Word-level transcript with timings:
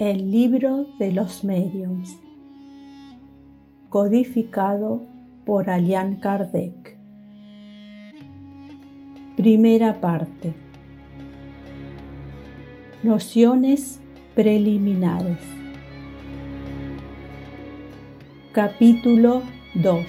El 0.00 0.30
libro 0.30 0.86
de 0.98 1.12
los 1.12 1.44
mediums, 1.44 2.16
codificado 3.90 5.02
por 5.44 5.68
Allan 5.68 6.16
Kardec. 6.16 6.96
Primera 9.36 10.00
parte. 10.00 10.54
Nociones 13.02 14.00
preliminares. 14.34 15.36
Capítulo 18.52 19.42
2. 19.74 20.02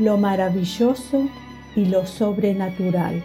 Lo 0.00 0.16
maravilloso 0.16 1.28
y 1.76 1.84
lo 1.84 2.04
sobrenatural. 2.04 3.22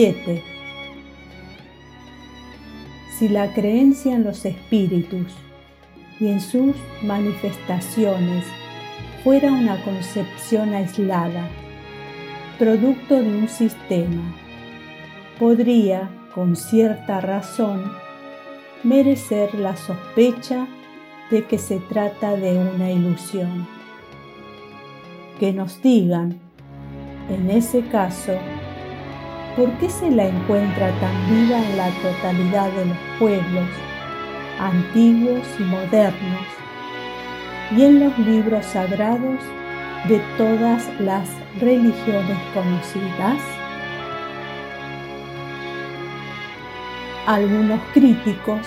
7. 0.00 0.44
Si 3.18 3.28
la 3.28 3.52
creencia 3.52 4.14
en 4.14 4.22
los 4.22 4.44
espíritus 4.44 5.26
y 6.20 6.28
en 6.28 6.40
sus 6.40 6.76
manifestaciones 7.02 8.44
fuera 9.24 9.50
una 9.50 9.82
concepción 9.82 10.72
aislada, 10.72 11.48
producto 12.60 13.16
de 13.16 13.38
un 13.38 13.48
sistema, 13.48 14.22
podría, 15.36 16.08
con 16.32 16.54
cierta 16.54 17.20
razón, 17.20 17.92
merecer 18.84 19.52
la 19.56 19.76
sospecha 19.76 20.68
de 21.32 21.44
que 21.44 21.58
se 21.58 21.80
trata 21.80 22.36
de 22.36 22.56
una 22.56 22.92
ilusión. 22.92 23.66
Que 25.40 25.52
nos 25.52 25.82
digan, 25.82 26.38
en 27.30 27.50
ese 27.50 27.80
caso, 27.88 28.34
¿por 29.58 29.72
qué 29.78 29.90
se 29.90 30.08
la 30.08 30.24
encuentra 30.24 30.92
tan 31.00 31.28
viva 31.28 31.58
en 31.58 31.76
la 31.76 31.90
totalidad 32.00 32.70
de 32.70 32.86
los 32.86 32.96
pueblos, 33.18 33.68
antiguos 34.60 35.44
y 35.58 35.62
modernos, 35.64 36.46
y 37.76 37.82
en 37.82 37.98
los 37.98 38.16
libros 38.20 38.64
sagrados 38.64 39.40
de 40.06 40.20
todas 40.36 40.88
las 41.00 41.28
religiones 41.58 42.38
conocidas? 42.54 43.42
Algunos 47.26 47.80
críticos 47.92 48.64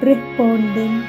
responden 0.00 1.04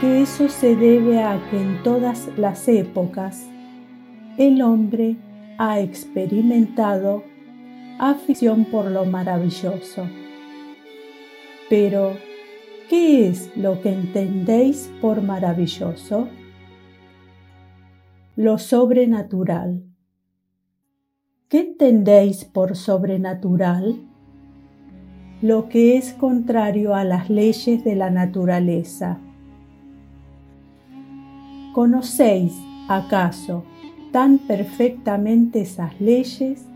que 0.00 0.22
eso 0.22 0.48
se 0.48 0.76
debe 0.76 1.20
a 1.20 1.36
que 1.50 1.60
en 1.60 1.82
todas 1.82 2.28
las 2.36 2.68
épocas 2.68 3.44
el 4.38 4.62
hombre 4.62 5.16
ha 5.58 5.80
experimentado 5.80 7.31
afición 8.10 8.64
por 8.64 8.90
lo 8.90 9.04
maravilloso. 9.04 10.08
Pero, 11.70 12.16
¿qué 12.90 13.28
es 13.28 13.56
lo 13.56 13.80
que 13.80 13.92
entendéis 13.92 14.90
por 15.00 15.22
maravilloso? 15.22 16.28
Lo 18.34 18.58
sobrenatural. 18.58 19.84
¿Qué 21.48 21.60
entendéis 21.60 22.44
por 22.44 22.76
sobrenatural? 22.76 24.00
Lo 25.40 25.68
que 25.68 25.96
es 25.96 26.12
contrario 26.12 26.96
a 26.96 27.04
las 27.04 27.30
leyes 27.30 27.84
de 27.84 27.94
la 27.94 28.10
naturaleza. 28.10 29.20
¿Conocéis, 31.72 32.52
acaso, 32.88 33.64
tan 34.10 34.38
perfectamente 34.38 35.60
esas 35.60 36.00
leyes 36.00 36.66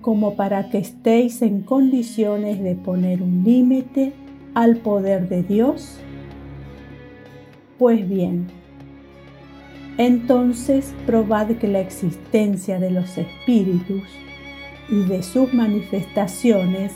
como 0.00 0.34
para 0.34 0.70
que 0.70 0.78
estéis 0.78 1.42
en 1.42 1.62
condiciones 1.62 2.62
de 2.62 2.74
poner 2.74 3.22
un 3.22 3.44
límite 3.44 4.12
al 4.54 4.76
poder 4.76 5.28
de 5.28 5.42
Dios? 5.42 5.98
Pues 7.78 8.08
bien, 8.08 8.46
entonces 9.98 10.94
probad 11.06 11.48
que 11.52 11.68
la 11.68 11.80
existencia 11.80 12.78
de 12.78 12.90
los 12.90 13.18
espíritus 13.18 14.02
y 14.88 15.04
de 15.04 15.22
sus 15.22 15.52
manifestaciones 15.54 16.92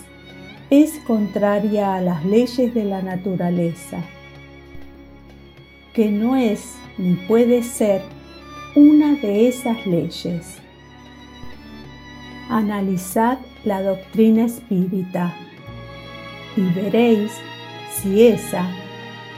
es 0.71 0.99
contraria 1.07 1.95
a 1.95 2.01
las 2.01 2.25
leyes 2.25 2.75
de 2.75 2.85
la 2.85 3.03
naturaleza, 3.03 4.03
que 5.93 6.11
no 6.11 6.37
es 6.37 6.75
ni 6.99 7.15
puede 7.15 7.63
ser 7.63 8.03
una 8.75 9.15
de 9.15 9.49
esas 9.49 9.87
leyes 9.87 10.64
analizad 12.49 13.39
la 13.65 13.83
doctrina 13.83 14.45
espírita 14.45 15.35
y 16.57 16.63
veréis 16.71 17.33
si 17.93 18.27
esa 18.27 18.67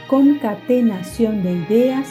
concatenación 0.07 1.43
de 1.43 1.53
ideas 1.53 2.07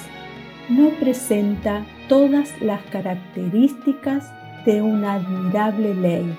no 0.68 0.90
presenta 0.90 1.84
todas 2.08 2.60
las 2.60 2.82
características 2.84 4.30
de 4.64 4.82
una 4.82 5.14
admirable 5.14 5.94
ley 5.94 6.36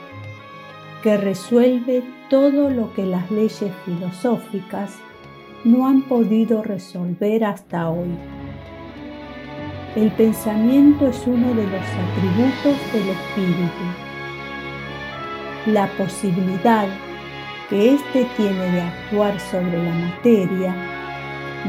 que 1.01 1.18
resuelve 1.18 2.03
todo 2.29 2.69
lo 2.69 2.94
que 2.94 3.06
las 3.06 3.29
leyes 3.31 3.72
filosóficas 3.85 4.97
no 5.63 5.88
han 5.88 6.01
podido 6.03 6.63
resolver 6.63 7.45
hasta 7.45 7.89
hoy. 7.89 8.09
El 9.95 10.12
pensamiento 10.12 11.07
es 11.07 11.25
uno 11.25 11.47
de 11.53 11.63
los 11.63 11.81
atributos 11.81 12.94
del 12.94 13.09
espíritu 13.09 14.06
la 15.68 15.88
posibilidad 15.98 16.88
que 17.70 17.96
éste 17.96 18.26
tiene 18.38 18.72
de 18.72 18.82
actuar 18.82 19.38
sobre 19.40 19.84
la 19.84 19.92
materia, 19.94 20.74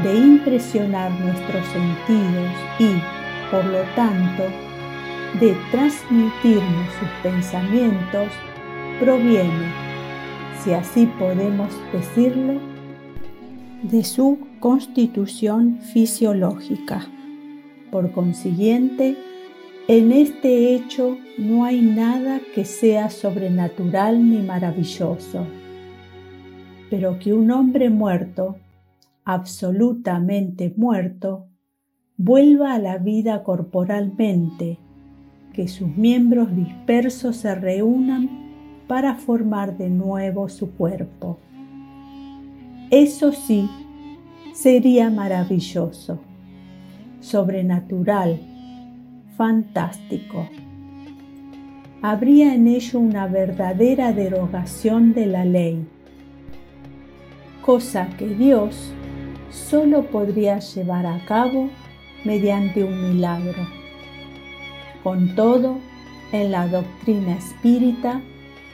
de 0.03 0.15
impresionar 0.15 1.11
nuestros 1.11 1.65
sentidos 1.67 2.51
y, 2.79 2.93
por 3.51 3.65
lo 3.65 3.81
tanto, 3.95 4.43
de 5.41 5.55
transmitirnos 5.71 6.93
sus 6.97 7.09
pensamientos, 7.21 8.29
proviene, 9.01 9.73
si 10.63 10.71
así 10.71 11.05
podemos 11.19 11.69
decirlo, 11.91 12.59
de 13.83 14.03
su 14.03 14.39
constitución 14.59 15.79
fisiológica. 15.81 17.05
Por 17.91 18.11
consiguiente, 18.11 19.17
en 19.89 20.11
este 20.11 20.75
hecho 20.75 21.17
no 21.39 21.63
hay 21.65 21.81
nada 21.81 22.41
que 22.53 22.63
sea 22.63 23.09
sobrenatural 23.09 24.29
ni 24.29 24.37
maravilloso, 24.37 25.47
pero 26.91 27.17
que 27.17 27.33
un 27.33 27.49
hombre 27.49 27.89
muerto, 27.89 28.57
absolutamente 29.25 30.71
muerto, 30.77 31.47
vuelva 32.17 32.75
a 32.75 32.77
la 32.77 32.99
vida 32.99 33.41
corporalmente, 33.41 34.77
que 35.53 35.67
sus 35.67 35.87
miembros 35.97 36.55
dispersos 36.55 37.37
se 37.37 37.55
reúnan 37.55 38.29
para 38.87 39.15
formar 39.15 39.75
de 39.75 39.89
nuevo 39.89 40.49
su 40.49 40.69
cuerpo. 40.69 41.39
Eso 42.91 43.31
sí, 43.31 43.67
sería 44.53 45.09
maravilloso, 45.09 46.19
sobrenatural, 47.21 48.48
fantástico. 49.39 50.49
Habría 52.01 52.53
en 52.53 52.67
ello 52.67 52.99
una 52.99 53.25
verdadera 53.25 54.11
derogación 54.11 55.13
de 55.13 55.27
la 55.27 55.45
ley, 55.45 55.87
cosa 57.65 58.09
que 58.17 58.27
Dios 58.27 58.91
solo 59.49 60.07
podría 60.07 60.59
llevar 60.59 61.05
a 61.05 61.23
cabo 61.25 61.69
mediante 62.25 62.83
un 62.83 63.11
milagro. 63.11 63.65
Con 65.03 65.33
todo, 65.35 65.77
en 66.33 66.51
la 66.51 66.67
doctrina 66.67 67.37
espírita 67.37 68.19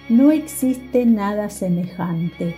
no 0.09 0.31
existe 0.31 1.05
nada 1.05 1.51
semejante. 1.51 2.55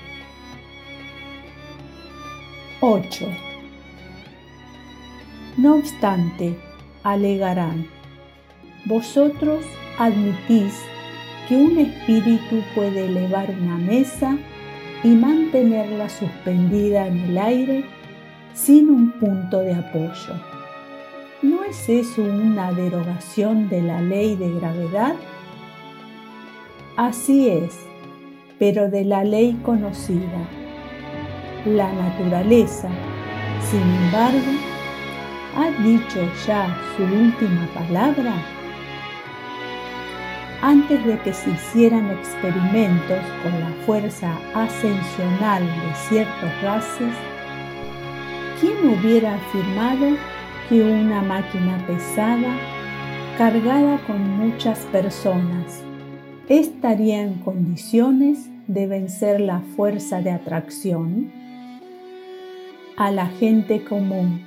8. 2.80 3.28
No 5.58 5.76
obstante, 5.76 6.58
alegarán, 7.04 7.97
vosotros 8.88 9.66
admitís 9.98 10.74
que 11.48 11.56
un 11.56 11.78
espíritu 11.78 12.62
puede 12.74 13.06
elevar 13.06 13.50
una 13.62 13.78
mesa 13.78 14.38
y 15.04 15.10
mantenerla 15.10 16.10
suspendida 16.10 17.08
en 17.08 17.18
el 17.20 17.38
aire 17.38 17.86
sin 18.54 18.90
un 18.90 19.12
punto 19.12 19.60
de 19.60 19.76
apoyo. 19.76 20.36
¿No 21.42 21.64
es 21.64 21.88
eso 21.90 22.24
una 22.24 22.72
derogación 22.72 23.70
de 23.70 23.82
la 23.82 24.02
ley 24.02 24.36
de 24.36 24.52
gravedad? 24.54 25.16
Así 26.96 27.50
es, 27.50 27.78
pero 28.58 28.90
de 28.90 29.06
la 29.06 29.24
ley 29.24 29.60
conocida. 29.64 30.50
La 31.66 31.92
naturaleza, 31.92 32.90
sin 33.70 33.82
embargo, 33.82 34.52
ha 35.56 35.70
dicho 35.84 36.20
ya 36.46 36.76
su 36.96 37.04
última 37.04 37.68
palabra? 37.74 38.57
Antes 40.62 41.06
de 41.06 41.20
que 41.20 41.34
se 41.34 41.52
hicieran 41.52 42.10
experimentos 42.12 43.20
con 43.44 43.60
la 43.60 43.72
fuerza 43.86 44.38
ascensional 44.56 45.64
de 45.64 45.96
ciertos 46.10 46.50
gases, 46.62 47.14
¿quién 48.60 48.78
hubiera 48.90 49.36
afirmado 49.36 50.18
que 50.68 50.82
una 50.82 51.22
máquina 51.22 51.78
pesada, 51.86 52.58
cargada 53.38 54.00
con 54.08 54.20
muchas 54.38 54.80
personas, 54.92 55.84
estaría 56.50 57.22
en 57.22 57.36
condiciones 57.36 58.50
de 58.68 58.88
vencer 58.88 59.40
la 59.40 59.62
fuerza 59.76 60.22
de 60.22 60.32
atracción? 60.32 61.32
A 62.96 63.12
la 63.12 63.28
gente 63.28 63.84
común, 63.84 64.44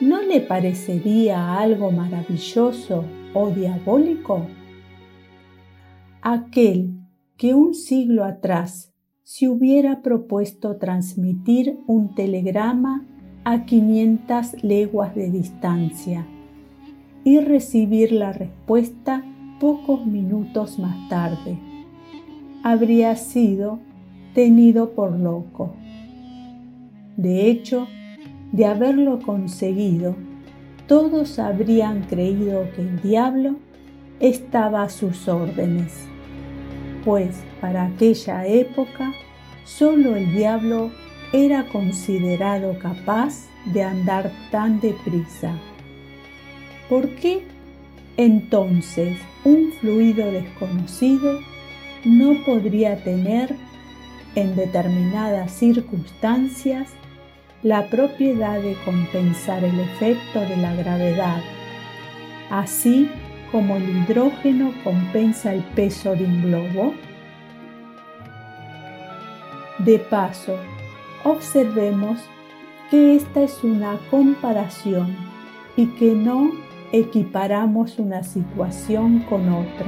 ¿no 0.00 0.20
le 0.20 0.40
parecería 0.40 1.58
algo 1.58 1.90
maravilloso 1.90 3.06
o 3.32 3.48
diabólico? 3.48 4.46
Aquel 6.26 6.94
que 7.36 7.52
un 7.52 7.74
siglo 7.74 8.24
atrás 8.24 8.94
se 9.24 9.46
hubiera 9.46 10.00
propuesto 10.00 10.76
transmitir 10.76 11.78
un 11.86 12.14
telegrama 12.14 13.06
a 13.44 13.66
500 13.66 14.64
leguas 14.64 15.14
de 15.14 15.30
distancia 15.30 16.26
y 17.24 17.40
recibir 17.40 18.10
la 18.10 18.32
respuesta 18.32 19.22
pocos 19.60 20.06
minutos 20.06 20.78
más 20.78 20.96
tarde. 21.10 21.58
Habría 22.62 23.16
sido 23.16 23.80
tenido 24.32 24.94
por 24.94 25.12
loco. 25.12 25.74
De 27.18 27.50
hecho, 27.50 27.86
de 28.50 28.64
haberlo 28.64 29.18
conseguido, 29.18 30.16
todos 30.88 31.38
habrían 31.38 32.04
creído 32.04 32.62
que 32.74 32.80
el 32.80 33.02
diablo 33.02 33.56
estaba 34.20 34.84
a 34.84 34.88
sus 34.88 35.28
órdenes, 35.28 36.08
pues 37.04 37.36
para 37.60 37.86
aquella 37.86 38.46
época 38.46 39.12
solo 39.64 40.16
el 40.16 40.34
diablo 40.34 40.90
era 41.32 41.66
considerado 41.66 42.78
capaz 42.78 43.46
de 43.66 43.82
andar 43.82 44.30
tan 44.50 44.80
deprisa. 44.80 45.52
¿Por 46.88 47.08
qué 47.16 47.42
entonces 48.16 49.18
un 49.44 49.72
fluido 49.80 50.30
desconocido 50.30 51.40
no 52.04 52.44
podría 52.44 53.02
tener 53.02 53.56
en 54.34 54.54
determinadas 54.56 55.52
circunstancias 55.52 56.90
la 57.62 57.88
propiedad 57.88 58.60
de 58.60 58.76
compensar 58.84 59.64
el 59.64 59.80
efecto 59.80 60.40
de 60.40 60.56
la 60.58 60.74
gravedad, 60.74 61.40
así 62.50 63.08
como 63.54 63.76
el 63.76 63.88
hidrógeno 63.88 64.72
compensa 64.82 65.54
el 65.54 65.62
peso 65.62 66.16
de 66.16 66.24
un 66.24 66.42
globo? 66.42 66.92
De 69.78 70.00
paso, 70.00 70.56
observemos 71.22 72.18
que 72.90 73.14
esta 73.14 73.42
es 73.42 73.62
una 73.62 73.96
comparación 74.10 75.16
y 75.76 75.86
que 75.86 76.16
no 76.16 76.50
equiparamos 76.90 78.00
una 78.00 78.24
situación 78.24 79.20
con 79.20 79.48
otra. 79.48 79.86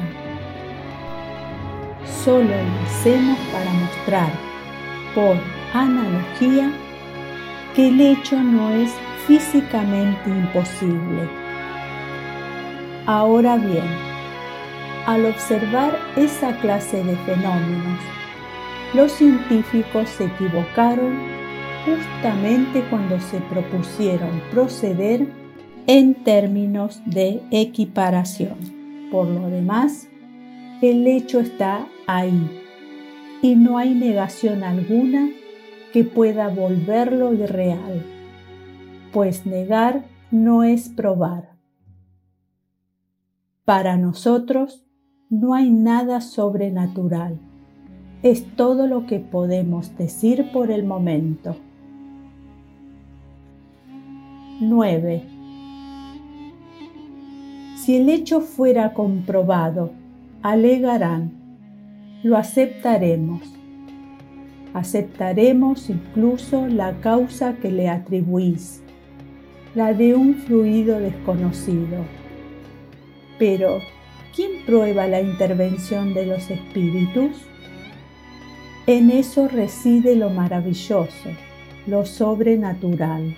Solo 2.23 2.45
lo 2.45 2.83
hacemos 2.85 3.37
para 3.51 3.73
mostrar, 3.73 4.31
por 5.13 5.37
analogía, 5.75 6.71
que 7.75 7.89
el 7.89 8.01
hecho 8.01 8.41
no 8.41 8.71
es 8.71 8.93
físicamente 9.27 10.31
imposible. 10.31 11.46
Ahora 13.07 13.57
bien, 13.57 13.87
al 15.07 15.27
observar 15.27 15.97
esa 16.17 16.59
clase 16.59 17.05
de 17.05 17.15
fenómenos, 17.19 18.01
los 18.95 19.13
científicos 19.13 20.09
se 20.09 20.25
equivocaron 20.25 21.17
justamente 21.85 22.83
cuando 22.91 23.21
se 23.21 23.39
propusieron 23.43 24.43
proceder 24.51 25.29
en 25.87 26.15
términos 26.25 27.01
de 27.07 27.41
equiparación. 27.53 28.57
Por 29.13 29.29
lo 29.29 29.51
demás, 29.51 30.09
el 30.83 31.07
hecho 31.07 31.39
está 31.39 31.87
ahí 32.09 32.61
y 33.41 33.55
no 33.55 33.79
hay 33.79 33.95
negación 33.95 34.65
alguna 34.65 35.31
que 35.93 36.03
pueda 36.03 36.49
volverlo 36.49 37.33
irreal, 37.33 38.05
pues 39.13 39.47
negar 39.47 40.03
no 40.33 40.65
es 40.65 40.89
probar. 40.89 41.56
Para 43.67 43.99
nosotros 43.99 44.87
no 45.29 45.53
hay 45.53 45.71
nada 45.71 46.23
sobrenatural, 46.23 47.39
es 48.23 48.47
todo 48.57 48.87
lo 48.87 49.05
que 49.05 49.19
podemos 49.21 49.95
decir 49.99 50.51
por 50.53 50.71
el 50.71 50.85
momento. 50.85 51.57
9. 54.61 55.23
Si 57.77 57.97
el 57.97 58.09
hecho 58.09 58.41
fuera 58.41 58.95
comprobado, 58.95 59.91
alegarán, 60.41 61.33
lo 62.23 62.39
aceptaremos 62.39 63.57
aceptaremos 64.77 65.89
incluso 65.89 66.67
la 66.67 67.01
causa 67.01 67.55
que 67.55 67.73
le 67.73 67.89
atribuís, 67.89 68.83
la 69.75 69.95
de 69.95 70.15
un 70.15 70.35
fluido 70.35 71.01
desconocido. 71.01 72.26
Pero, 73.39 73.81
¿quién 74.35 74.65
prueba 74.65 75.07
la 75.07 75.21
intervención 75.21 76.15
de 76.15 76.27
los 76.27 76.51
espíritus? 76.51 77.33
En 78.87 79.11
eso 79.11 79.49
reside 79.49 80.15
lo 80.17 80.31
maravilloso, 80.31 81.31
lo 81.87 82.07
sobrenatural. 82.07 83.37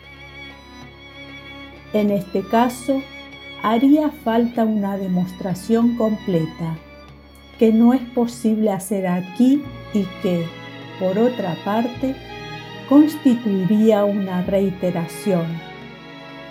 En 1.92 2.10
este 2.10 2.42
caso, 2.42 3.02
haría 3.62 4.10
falta 4.10 4.64
una 4.64 4.98
demostración 4.98 5.96
completa, 5.96 6.76
que 7.58 7.72
no 7.72 7.94
es 7.94 8.02
posible 8.02 8.70
hacer 8.70 9.06
aquí 9.06 9.62
y 9.94 10.04
que, 10.22 10.44
por 11.00 11.18
otra 11.18 11.56
parte, 11.64 12.14
constituiría 12.88 14.04
una 14.04 14.42
reiteración, 14.42 15.46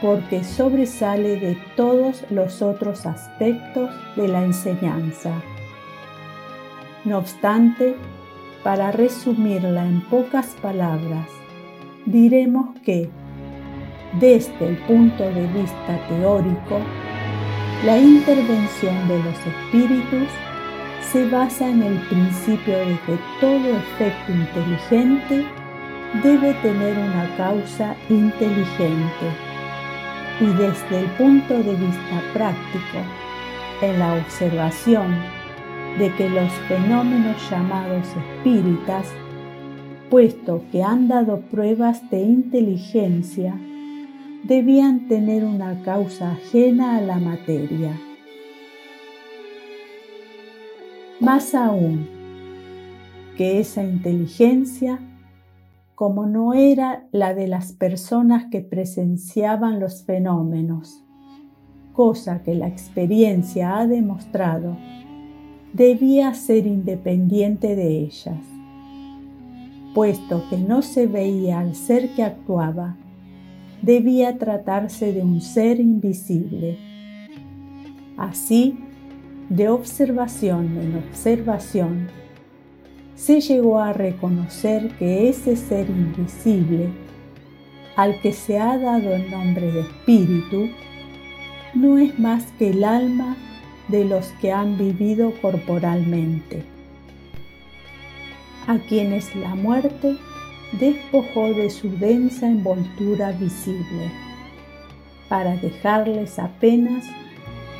porque 0.02 0.44
sobresale 0.44 1.40
de 1.40 1.58
todos 1.76 2.24
los 2.30 2.62
otros 2.62 3.06
aspectos 3.06 3.90
de 4.16 4.28
la 4.28 4.44
enseñanza. 4.44 5.32
No 7.04 7.18
obstante, 7.18 7.96
para 8.64 8.92
resumirla 8.92 9.86
en 9.86 10.02
pocas 10.02 10.48
palabras, 10.62 11.28
diremos 12.06 12.78
que, 12.82 13.10
desde 14.20 14.68
el 14.68 14.78
punto 14.80 15.24
de 15.24 15.48
vista 15.48 16.00
teórico, 16.10 16.80
la 17.86 17.98
intervención 17.98 19.08
de 19.08 19.18
los 19.24 19.38
espíritus 19.46 20.28
se 21.12 21.30
basa 21.30 21.70
en 21.70 21.84
el 21.84 21.98
principio 22.08 22.78
de 22.78 23.00
que 23.06 23.18
todo 23.40 23.78
efecto 23.78 24.32
inteligente 24.32 25.46
debe 26.24 26.54
tener 26.56 26.98
una 26.98 27.36
causa 27.38 27.96
inteligente 28.10 29.47
y 30.40 30.46
desde 30.46 31.00
el 31.00 31.06
punto 31.18 31.54
de 31.64 31.76
vista 31.76 32.22
práctico, 32.34 33.00
en 33.82 34.00
la 34.00 34.16
observación 34.16 35.16
de 35.98 36.14
que 36.16 36.30
los 36.30 36.52
fenómenos 36.68 37.50
llamados 37.50 38.06
espíritas, 38.08 39.08
puesto 40.10 40.64
que 40.72 40.84
han 40.84 41.08
dado 41.08 41.42
pruebas 41.42 42.08
de 42.12 42.22
inteligencia, 42.22 43.60
debían 44.44 45.08
tener 45.08 45.44
una 45.44 45.82
causa 45.84 46.34
ajena 46.34 46.98
a 46.98 47.02
la 47.02 47.18
materia. 47.18 48.00
Más 51.20 51.56
aún, 51.56 52.08
que 53.36 53.60
esa 53.60 53.84
inteligencia, 53.84 55.00
como 55.98 56.28
no 56.28 56.54
era 56.54 57.08
la 57.12 57.34
de 57.34 57.48
las 57.48 57.74
personas 57.74 58.52
que 58.52 58.62
presenciaban 58.62 59.80
los 59.80 60.04
fenómenos, 60.04 61.04
cosa 61.92 62.44
que 62.44 62.54
la 62.54 62.68
experiencia 62.68 63.80
ha 63.80 63.88
demostrado, 63.88 64.78
debía 65.74 66.36
ser 66.36 66.68
independiente 66.68 67.76
de 67.76 68.02
ellas, 68.02 68.38
puesto 69.96 70.44
que 70.52 70.60
no 70.60 70.84
se 70.84 71.08
veía 71.08 71.62
al 71.62 71.74
ser 71.74 72.14
que 72.14 72.22
actuaba, 72.22 72.96
debía 73.82 74.38
tratarse 74.38 75.12
de 75.12 75.24
un 75.24 75.42
ser 75.42 75.80
invisible. 75.80 76.78
Así, 78.18 78.78
de 79.50 79.68
observación 79.70 80.78
en 80.78 80.98
observación, 81.10 82.10
se 83.18 83.42
llegó 83.42 83.80
a 83.80 83.94
reconocer 83.94 84.90
que 85.00 85.28
ese 85.28 85.56
ser 85.56 85.90
invisible, 85.90 86.88
al 87.96 88.22
que 88.22 88.32
se 88.32 88.60
ha 88.60 88.78
dado 88.78 89.14
el 89.16 89.30
nombre 89.32 89.72
de 89.72 89.82
espíritu, 89.82 90.70
no 91.74 91.98
es 91.98 92.18
más 92.20 92.46
que 92.60 92.70
el 92.70 92.84
alma 92.84 93.36
de 93.88 94.06
los 94.06 94.28
que 94.40 94.52
han 94.52 94.78
vivido 94.78 95.34
corporalmente, 95.42 96.64
a 98.68 98.78
quienes 98.78 99.36
la 99.36 99.56
muerte 99.56 100.16
despojó 100.80 101.48
de 101.54 101.72
su 101.72 101.90
densa 101.98 102.46
envoltura 102.46 103.32
visible, 103.32 104.12
para 105.28 105.56
dejarles 105.58 106.38
apenas 106.38 107.04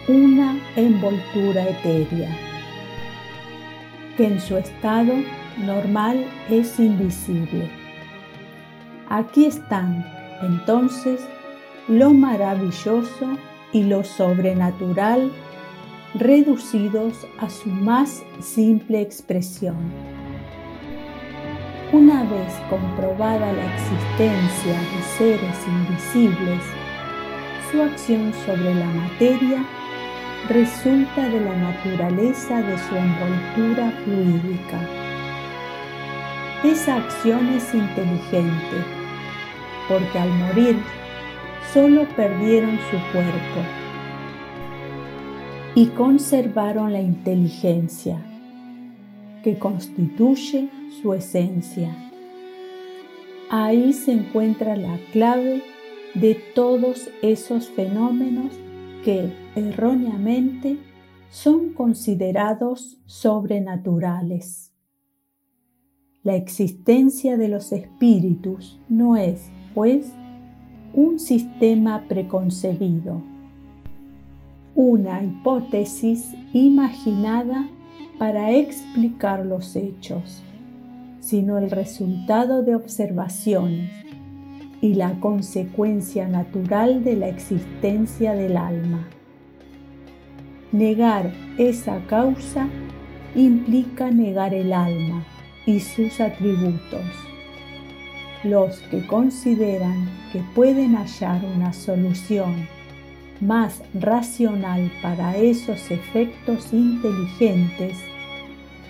una 0.08 0.60
envoltura 0.76 1.70
etérea, 1.70 2.47
que 4.18 4.26
en 4.26 4.42
su 4.42 4.58
estado 4.58 5.14
normal 5.60 6.26
es 6.50 6.80
invisible. 6.80 7.70
Aquí 9.10 9.46
están, 9.46 10.06
entonces, 10.42 11.22
lo 11.88 12.12
maravilloso 12.12 13.38
y 13.72 13.84
lo 13.84 14.04
sobrenatural 14.04 15.32
reducidos 16.16 17.28
a 17.40 17.50
su 17.50 17.70
más 17.70 18.24
simple 18.40 19.02
expresión. 19.02 19.78
Una 21.94 22.24
vez 22.24 22.54
comprobada 22.70 23.54
la 23.54 23.76
existencia 23.76 24.74
de 24.74 25.02
seres 25.18 25.58
invisibles, 25.68 26.64
su 27.72 27.82
acción 27.82 28.34
sobre 28.46 28.76
la 28.76 28.88
materia 28.88 29.66
resulta 30.50 31.28
de 31.30 31.42
la 31.42 31.56
naturaleza 31.56 32.62
de 32.62 32.78
su 32.78 32.96
envoltura 32.96 33.92
fluídica. 34.04 34.80
Esa 36.64 36.96
acción 36.98 37.50
es 37.50 37.74
inteligente, 37.74 38.78
porque 39.90 40.18
al 40.18 40.30
morir 40.30 40.78
solo 41.74 42.08
perdieron 42.16 42.80
su 42.90 42.98
cuerpo 43.12 43.62
y 45.76 45.88
conservaron 45.88 46.94
la 46.94 47.02
inteligencia 47.02 48.18
que 49.44 49.60
constituye 49.60 50.70
su 51.02 51.14
esencia. 51.14 51.96
Ahí 53.50 53.94
se 53.94 54.14
encuentra 54.14 54.76
la 54.76 54.98
clave 55.12 55.62
de 56.16 56.36
todos 56.56 57.10
esos 57.22 57.70
fenómenos 57.70 58.54
que 59.06 59.30
erróneamente 59.58 60.78
son 61.30 61.74
considerados 61.74 62.98
sobrenaturales. 63.06 64.72
La 66.24 66.36
existencia 66.36 67.38
de 67.38 67.48
los 67.48 67.72
espíritus 67.72 68.80
no 68.90 69.16
es, 69.16 69.50
pues, 69.74 70.12
un 70.94 71.20
sistema 71.20 72.06
preconcebido, 72.08 73.22
una 74.76 75.24
hipótesis 75.24 76.34
imaginada 76.54 77.68
para 78.18 78.52
explicar 78.52 79.46
los 79.46 79.76
hechos, 79.76 80.44
sino 81.20 81.58
el 81.58 81.70
resultado 81.70 82.64
de 82.64 82.76
observaciones 82.76 83.92
y 84.82 84.94
la 84.94 85.20
consecuencia 85.20 86.28
natural 86.28 87.04
de 87.04 87.16
la 87.16 87.28
existencia 87.28 88.34
del 88.34 88.58
alma. 88.58 89.08
Negar 90.74 91.32
esa 91.58 92.00
causa 92.08 92.68
implica 93.36 94.12
negar 94.12 94.54
el 94.54 94.74
alma 94.74 95.24
y 95.66 95.80
sus 95.80 96.20
atributos. 96.20 97.06
Los 98.44 98.80
que 98.92 99.06
consideran 99.08 100.10
que 100.34 100.42
pueden 100.54 100.96
hallar 100.96 101.42
una 101.56 101.72
solución 101.72 102.68
más 103.40 103.82
racional 103.94 104.92
para 105.02 105.38
esos 105.38 105.90
efectos 105.90 106.74
inteligentes, 106.74 107.98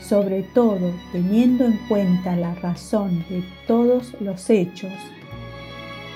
sobre 0.02 0.42
todo 0.42 0.92
teniendo 1.12 1.66
en 1.66 1.78
cuenta 1.88 2.36
la 2.36 2.56
razón 2.56 3.24
de 3.30 3.44
todos 3.68 4.16
los 4.20 4.50
hechos, 4.50 4.94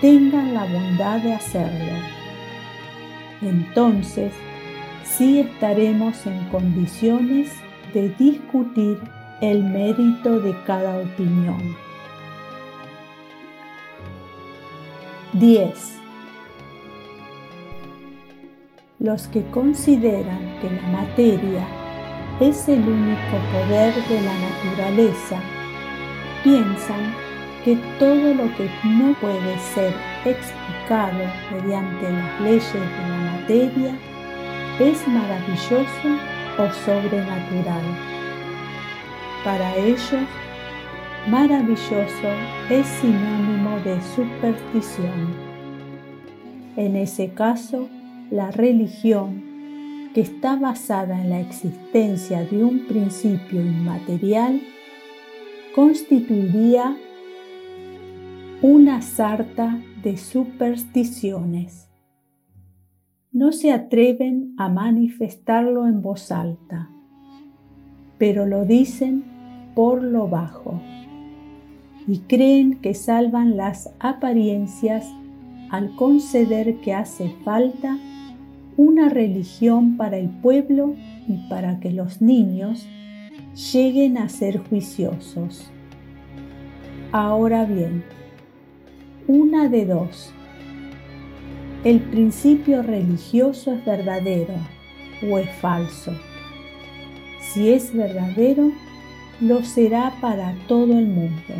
tengan 0.02 0.56
la 0.56 0.66
bondad 0.66 1.20
de 1.20 1.34
hacerlo. 1.34 1.94
Entonces, 3.44 4.32
sí 5.18 5.40
estaremos 5.40 6.26
en 6.26 6.44
condiciones 6.50 7.52
de 7.94 8.10
discutir 8.18 8.98
el 9.42 9.64
mérito 9.64 10.40
de 10.40 10.56
cada 10.66 11.00
opinión. 11.00 11.76
10. 15.34 16.00
Los 19.00 19.28
que 19.28 19.44
consideran 19.48 20.60
que 20.62 20.70
la 20.70 20.88
materia 20.88 21.66
es 22.40 22.68
el 22.70 22.80
único 22.80 23.38
poder 23.52 23.94
de 24.08 24.22
la 24.22 24.34
naturaleza 24.34 25.40
piensan 26.44 27.14
que 27.66 27.76
todo 28.00 28.34
lo 28.34 28.56
que 28.56 28.70
no 28.86 29.14
puede 29.20 29.60
ser 29.74 29.94
explicado 30.26 31.24
mediante 31.52 32.12
las 32.12 32.42
leyes 32.42 32.74
de 32.74 33.10
la 33.10 33.32
materia 33.34 34.11
es 34.82 35.08
maravilloso 35.08 36.10
o 36.58 36.70
sobrenatural. 36.84 37.84
Para 39.44 39.76
ellos, 39.76 40.28
maravilloso 41.28 42.30
es 42.68 42.88
sinónimo 42.88 43.80
de 43.86 44.02
superstición. 44.16 45.36
En 46.78 46.96
ese 46.96 47.30
caso, 47.30 47.90
la 48.32 48.50
religión, 48.50 49.44
que 50.16 50.22
está 50.22 50.56
basada 50.56 51.22
en 51.22 51.30
la 51.30 51.40
existencia 51.42 52.44
de 52.44 52.64
un 52.64 52.88
principio 52.88 53.62
inmaterial, 53.62 54.62
constituiría 55.76 56.98
una 58.64 59.02
sarta 59.04 59.80
de 60.02 60.18
supersticiones. 60.18 61.91
No 63.34 63.54
se 63.54 63.72
atreven 63.72 64.54
a 64.58 64.68
manifestarlo 64.68 65.88
en 65.88 66.02
voz 66.02 66.34
alta, 66.34 66.90
pero 68.18 68.46
lo 68.46 68.66
dicen 68.66 69.24
por 69.74 70.04
lo 70.04 70.28
bajo 70.28 70.82
y 72.06 72.20
creen 72.28 72.82
que 72.82 72.94
salvan 72.94 73.56
las 73.56 73.90
apariencias 74.00 75.10
al 75.70 75.96
conceder 75.96 76.82
que 76.82 76.94
hace 76.94 77.30
falta 77.46 77.98
una 78.76 79.08
religión 79.08 79.96
para 79.96 80.18
el 80.18 80.28
pueblo 80.28 80.96
y 81.26 81.48
para 81.48 81.80
que 81.80 81.92
los 81.92 82.22
niños 82.22 82.86
lleguen 83.72 84.18
a 84.18 84.28
ser 84.28 84.58
juiciosos. 84.58 85.72
Ahora 87.14 87.64
bien, 87.64 88.04
una 89.26 89.70
de 89.70 89.86
dos. 89.86 90.34
El 91.84 92.00
principio 92.00 92.84
religioso 92.84 93.74
es 93.74 93.84
verdadero 93.84 94.54
o 95.28 95.40
es 95.40 95.50
falso. 95.56 96.14
Si 97.40 97.74
es 97.74 97.92
verdadero, 97.92 98.72
lo 99.40 99.64
será 99.64 100.14
para 100.22 100.54
todo 100.68 101.00
el 101.00 101.08
mundo. 101.08 101.56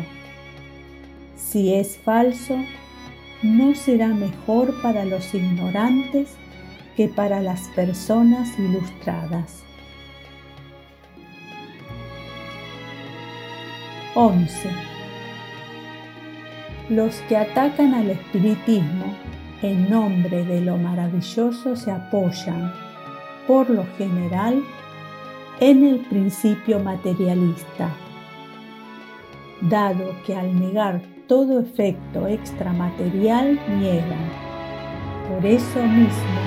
Si 1.34 1.74
es 1.74 1.98
falso, 1.98 2.56
no 3.42 3.74
será 3.74 4.06
mejor 4.08 4.80
para 4.80 5.04
los 5.04 5.34
ignorantes 5.34 6.36
que 6.96 7.08
para 7.08 7.40
las 7.40 7.62
personas 7.74 8.56
ilustradas. 8.60 9.64
11. 14.14 14.70
Los 16.90 17.16
que 17.22 17.36
atacan 17.36 17.92
al 17.94 18.10
espiritismo 18.10 19.16
en 19.62 19.88
nombre 19.88 20.44
de 20.44 20.60
lo 20.60 20.76
maravilloso 20.76 21.76
se 21.76 21.92
apoyan, 21.92 22.72
por 23.46 23.70
lo 23.70 23.86
general, 23.96 24.62
en 25.60 25.86
el 25.86 26.00
principio 26.00 26.80
materialista, 26.80 27.90
dado 29.60 30.16
que 30.26 30.34
al 30.34 30.58
negar 30.58 31.00
todo 31.28 31.60
efecto 31.60 32.26
extramaterial 32.26 33.58
niegan, 33.78 34.28
por 35.28 35.46
eso 35.46 35.80
mismo, 35.80 36.40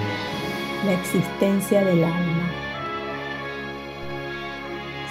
la 0.86 0.94
existencia 0.94 1.86
del 1.86 2.04
alma. 2.04 2.52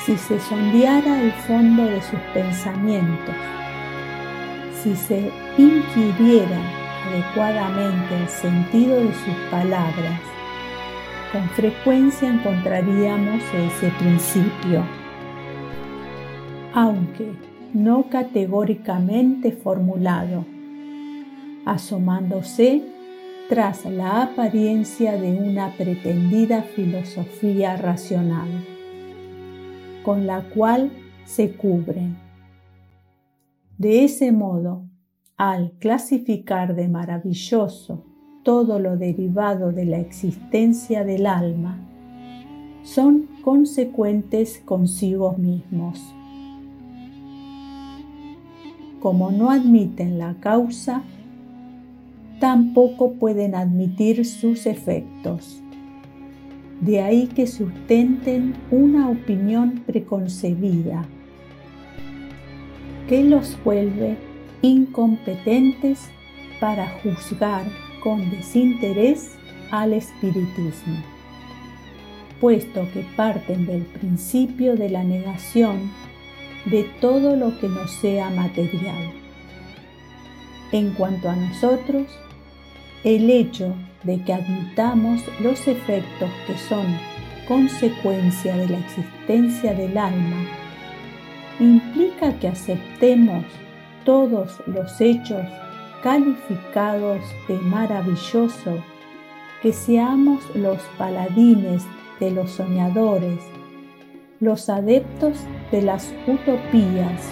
Si 0.04 0.18
se 0.18 0.38
sondeara 0.38 1.22
el 1.22 1.32
fondo 1.32 1.84
de 1.84 2.02
sus 2.02 2.20
pensamientos, 2.34 3.34
si 4.82 4.94
se 4.94 5.30
inquiriera 5.56 6.83
adecuadamente 7.06 8.16
el 8.20 8.28
sentido 8.28 8.96
de 8.96 9.12
sus 9.12 9.34
palabras, 9.50 10.20
con 11.32 11.48
frecuencia 11.50 12.30
encontraríamos 12.30 13.42
ese 13.52 13.90
principio. 13.98 14.84
Aunque 16.72 17.32
no 17.72 18.08
categóricamente 18.08 19.52
formulado, 19.52 20.44
asomándose 21.66 22.82
tras 23.48 23.84
la 23.84 24.22
apariencia 24.22 25.16
de 25.16 25.32
una 25.32 25.72
pretendida 25.76 26.62
filosofía 26.62 27.76
racional, 27.76 28.48
con 30.02 30.26
la 30.26 30.42
cual 30.42 30.90
se 31.24 31.52
cubren. 31.52 32.16
De 33.76 34.04
ese 34.04 34.30
modo, 34.30 34.83
al 35.36 35.72
clasificar 35.80 36.76
de 36.76 36.86
maravilloso 36.88 38.04
todo 38.44 38.78
lo 38.78 38.96
derivado 38.96 39.72
de 39.72 39.84
la 39.84 39.98
existencia 39.98 41.02
del 41.02 41.26
alma, 41.26 41.78
son 42.84 43.26
consecuentes 43.42 44.62
consigo 44.64 45.32
mismos. 45.36 46.00
Como 49.00 49.32
no 49.32 49.50
admiten 49.50 50.18
la 50.18 50.34
causa, 50.34 51.02
tampoco 52.38 53.14
pueden 53.14 53.54
admitir 53.54 54.24
sus 54.24 54.66
efectos. 54.66 55.62
De 56.80 57.00
ahí 57.00 57.26
que 57.26 57.46
sustenten 57.46 58.54
una 58.70 59.08
opinión 59.08 59.82
preconcebida 59.86 61.06
que 63.08 63.24
los 63.24 63.58
vuelve 63.64 64.16
incompetentes 64.64 66.08
para 66.58 66.88
juzgar 67.02 67.66
con 68.02 68.30
desinterés 68.30 69.32
al 69.70 69.92
espiritismo, 69.92 70.96
puesto 72.40 72.88
que 72.94 73.04
parten 73.14 73.66
del 73.66 73.82
principio 73.82 74.74
de 74.74 74.88
la 74.88 75.04
negación 75.04 75.90
de 76.64 76.84
todo 77.02 77.36
lo 77.36 77.58
que 77.60 77.68
no 77.68 77.86
sea 77.86 78.30
material. 78.30 79.12
En 80.72 80.94
cuanto 80.94 81.28
a 81.28 81.36
nosotros, 81.36 82.06
el 83.04 83.28
hecho 83.28 83.74
de 84.02 84.22
que 84.22 84.32
admitamos 84.32 85.20
los 85.40 85.68
efectos 85.68 86.30
que 86.46 86.56
son 86.56 86.86
consecuencia 87.46 88.56
de 88.56 88.70
la 88.70 88.78
existencia 88.78 89.74
del 89.74 89.98
alma 89.98 90.46
implica 91.60 92.32
que 92.38 92.48
aceptemos 92.48 93.44
todos 94.04 94.60
los 94.66 95.00
hechos 95.00 95.44
calificados 96.02 97.20
de 97.48 97.56
maravilloso, 97.58 98.78
que 99.62 99.72
seamos 99.72 100.42
los 100.54 100.78
paladines 100.98 101.84
de 102.20 102.30
los 102.30 102.50
soñadores, 102.50 103.40
los 104.40 104.68
adeptos 104.68 105.38
de 105.72 105.82
las 105.82 106.12
utopías 106.26 107.22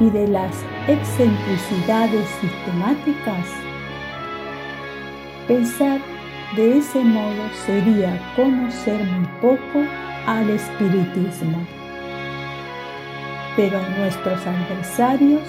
y 0.00 0.10
de 0.10 0.28
las 0.28 0.54
excentricidades 0.86 2.28
sistemáticas? 2.40 3.46
Pensar 5.48 6.00
de 6.56 6.78
ese 6.78 7.00
modo 7.00 7.48
sería 7.66 8.18
conocer 8.36 9.02
muy 9.04 9.26
poco 9.40 9.84
al 10.26 10.48
espiritismo. 10.50 11.58
Pero 13.56 13.80
nuestros 13.98 14.46
adversarios 14.46 15.42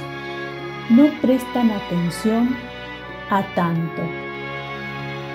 no 0.90 1.08
prestan 1.22 1.70
atención 1.70 2.50
a 3.30 3.44
tanto. 3.54 4.02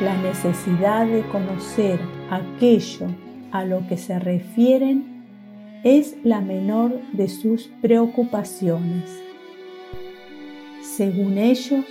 La 0.03 0.17
necesidad 0.21 1.07
de 1.07 1.23
conocer 1.29 2.01
aquello 2.29 3.07
a 3.53 3.65
lo 3.65 3.87
que 3.87 3.97
se 3.97 4.19
refieren 4.19 5.25
es 5.85 6.17
la 6.25 6.41
menor 6.41 7.01
de 7.13 7.29
sus 7.29 7.69
preocupaciones. 7.81 9.23
Según 10.83 11.39
ellos, 11.39 11.85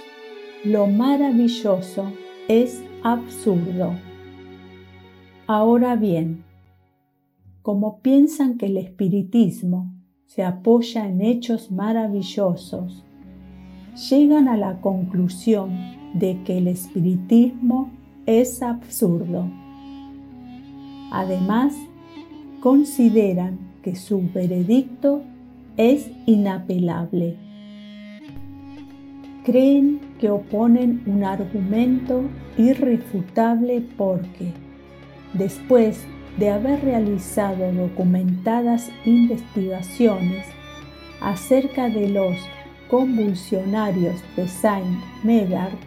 lo 0.65 0.87
maravilloso 0.87 2.11
es 2.49 2.83
absurdo. 3.01 3.93
Ahora 5.47 5.95
bien, 5.95 6.43
como 7.61 7.99
piensan 8.01 8.57
que 8.57 8.65
el 8.65 8.75
espiritismo 8.75 9.93
se 10.25 10.43
apoya 10.43 11.07
en 11.07 11.21
hechos 11.21 11.71
maravillosos, 11.71 13.05
llegan 13.95 14.47
a 14.47 14.57
la 14.57 14.81
conclusión 14.81 15.71
de 16.13 16.41
que 16.43 16.57
el 16.57 16.67
espiritismo 16.67 17.91
es 18.25 18.61
absurdo. 18.61 19.49
Además, 21.11 21.75
consideran 22.59 23.59
que 23.83 23.95
su 23.95 24.23
veredicto 24.33 25.21
es 25.77 26.09
inapelable. 26.25 27.35
Creen 29.43 29.99
que 30.19 30.29
oponen 30.29 31.03
un 31.05 31.23
argumento 31.23 32.23
irrefutable 32.57 33.83
porque, 33.97 34.53
después 35.33 36.05
de 36.37 36.49
haber 36.49 36.83
realizado 36.83 37.71
documentadas 37.73 38.89
investigaciones 39.05 40.45
acerca 41.21 41.89
de 41.89 42.09
los 42.09 42.35
convulsionarios 42.89 44.21
de 44.35 44.47
Saint 44.47 45.01
Medard, 45.23 45.77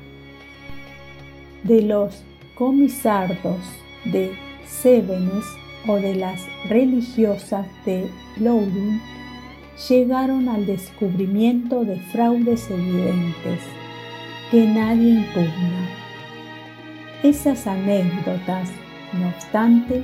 de 1.65 1.83
los 1.83 2.23
comisardos 2.55 3.61
de 4.05 4.37
Sévenes 4.67 5.45
o 5.87 5.97
de 5.97 6.15
las 6.15 6.41
religiosas 6.69 7.67
de 7.85 8.11
Loudun, 8.39 9.01
llegaron 9.89 10.49
al 10.49 10.67
descubrimiento 10.67 11.85
de 11.85 11.97
fraudes 12.13 12.71
evidentes 12.71 13.61
que 14.51 14.67
nadie 14.67 15.11
impugna. 15.11 15.89
Esas 17.23 17.67
anécdotas, 17.67 18.71
no 19.13 19.29
obstante, 19.29 20.03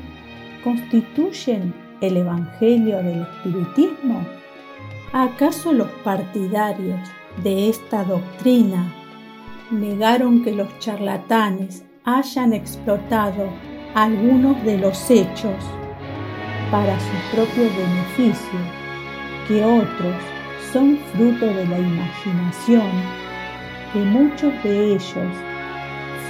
constituyen 0.63 1.73
el 2.01 2.17
Evangelio 2.17 2.97
del 2.99 3.23
Espiritismo 3.23 4.25
¿Acaso 5.15 5.75
los 5.75 5.91
partidarios 6.05 6.99
de 7.45 7.69
esta 7.69 8.03
doctrina 8.03 8.91
negaron 9.71 10.43
que 10.43 10.53
los 10.53 10.79
charlatanes 10.79 11.85
hayan 12.05 12.55
explotado 12.55 13.51
algunos 13.95 14.65
de 14.65 14.79
los 14.79 15.11
hechos 15.11 15.63
para 16.71 16.99
su 16.99 17.37
propio 17.37 17.65
beneficio, 17.77 18.59
que 19.47 19.63
otros 19.63 20.17
son 20.73 20.97
fruto 21.13 21.45
de 21.45 21.67
la 21.67 21.79
imaginación, 21.79 22.91
que 23.93 23.99
muchos 23.99 24.63
de 24.63 24.95
ellos 24.95 25.37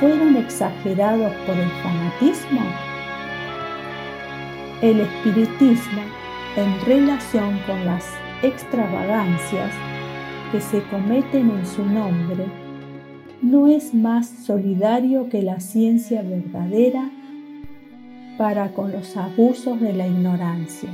fueron 0.00 0.36
exagerados 0.38 1.32
por 1.46 1.56
el 1.56 1.70
fanatismo? 1.84 2.62
El 4.80 5.02
espiritismo 5.02 6.02
en 6.56 6.80
relación 6.84 7.60
con 7.60 7.84
las 7.86 8.21
extravagancias 8.42 9.72
que 10.50 10.60
se 10.60 10.82
cometen 10.84 11.50
en 11.50 11.66
su 11.66 11.84
nombre, 11.84 12.46
no 13.40 13.68
es 13.68 13.94
más 13.94 14.28
solidario 14.28 15.28
que 15.28 15.42
la 15.42 15.60
ciencia 15.60 16.22
verdadera 16.22 17.10
para 18.36 18.72
con 18.72 18.92
los 18.92 19.16
abusos 19.16 19.80
de 19.80 19.92
la 19.92 20.06
ignorancia, 20.06 20.90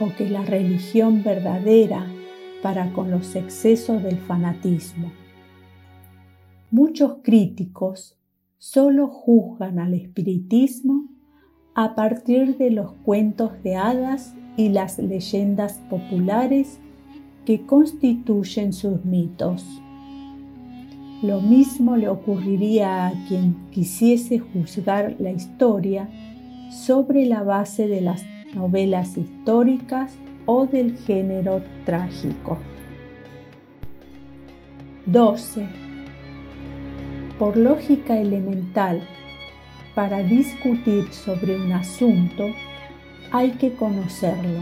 o 0.00 0.08
que 0.16 0.28
la 0.28 0.44
religión 0.44 1.22
verdadera 1.22 2.06
para 2.62 2.92
con 2.92 3.10
los 3.10 3.34
excesos 3.34 4.02
del 4.02 4.16
fanatismo. 4.16 5.12
Muchos 6.70 7.18
críticos 7.22 8.16
solo 8.58 9.08
juzgan 9.08 9.78
al 9.78 9.94
espiritismo 9.94 11.08
a 11.74 11.94
partir 11.94 12.56
de 12.56 12.70
los 12.70 12.92
cuentos 12.92 13.62
de 13.62 13.76
hadas 13.76 14.34
y 14.56 14.68
las 14.68 14.98
leyendas 14.98 15.74
populares 15.88 16.78
que 17.44 17.62
constituyen 17.62 18.72
sus 18.72 19.04
mitos. 19.04 19.64
Lo 21.22 21.40
mismo 21.40 21.96
le 21.96 22.08
ocurriría 22.08 23.06
a 23.06 23.12
quien 23.28 23.56
quisiese 23.70 24.40
juzgar 24.40 25.16
la 25.18 25.30
historia 25.30 26.08
sobre 26.70 27.26
la 27.26 27.42
base 27.42 27.86
de 27.86 28.00
las 28.00 28.24
novelas 28.54 29.16
históricas 29.16 30.12
o 30.46 30.66
del 30.66 30.96
género 30.98 31.62
trágico. 31.84 32.58
12. 35.06 35.66
Por 37.38 37.56
lógica 37.56 38.18
elemental, 38.18 39.02
para 39.94 40.22
discutir 40.22 41.12
sobre 41.12 41.56
un 41.56 41.72
asunto, 41.72 42.48
hay 43.32 43.52
que 43.52 43.72
conocerlo, 43.72 44.60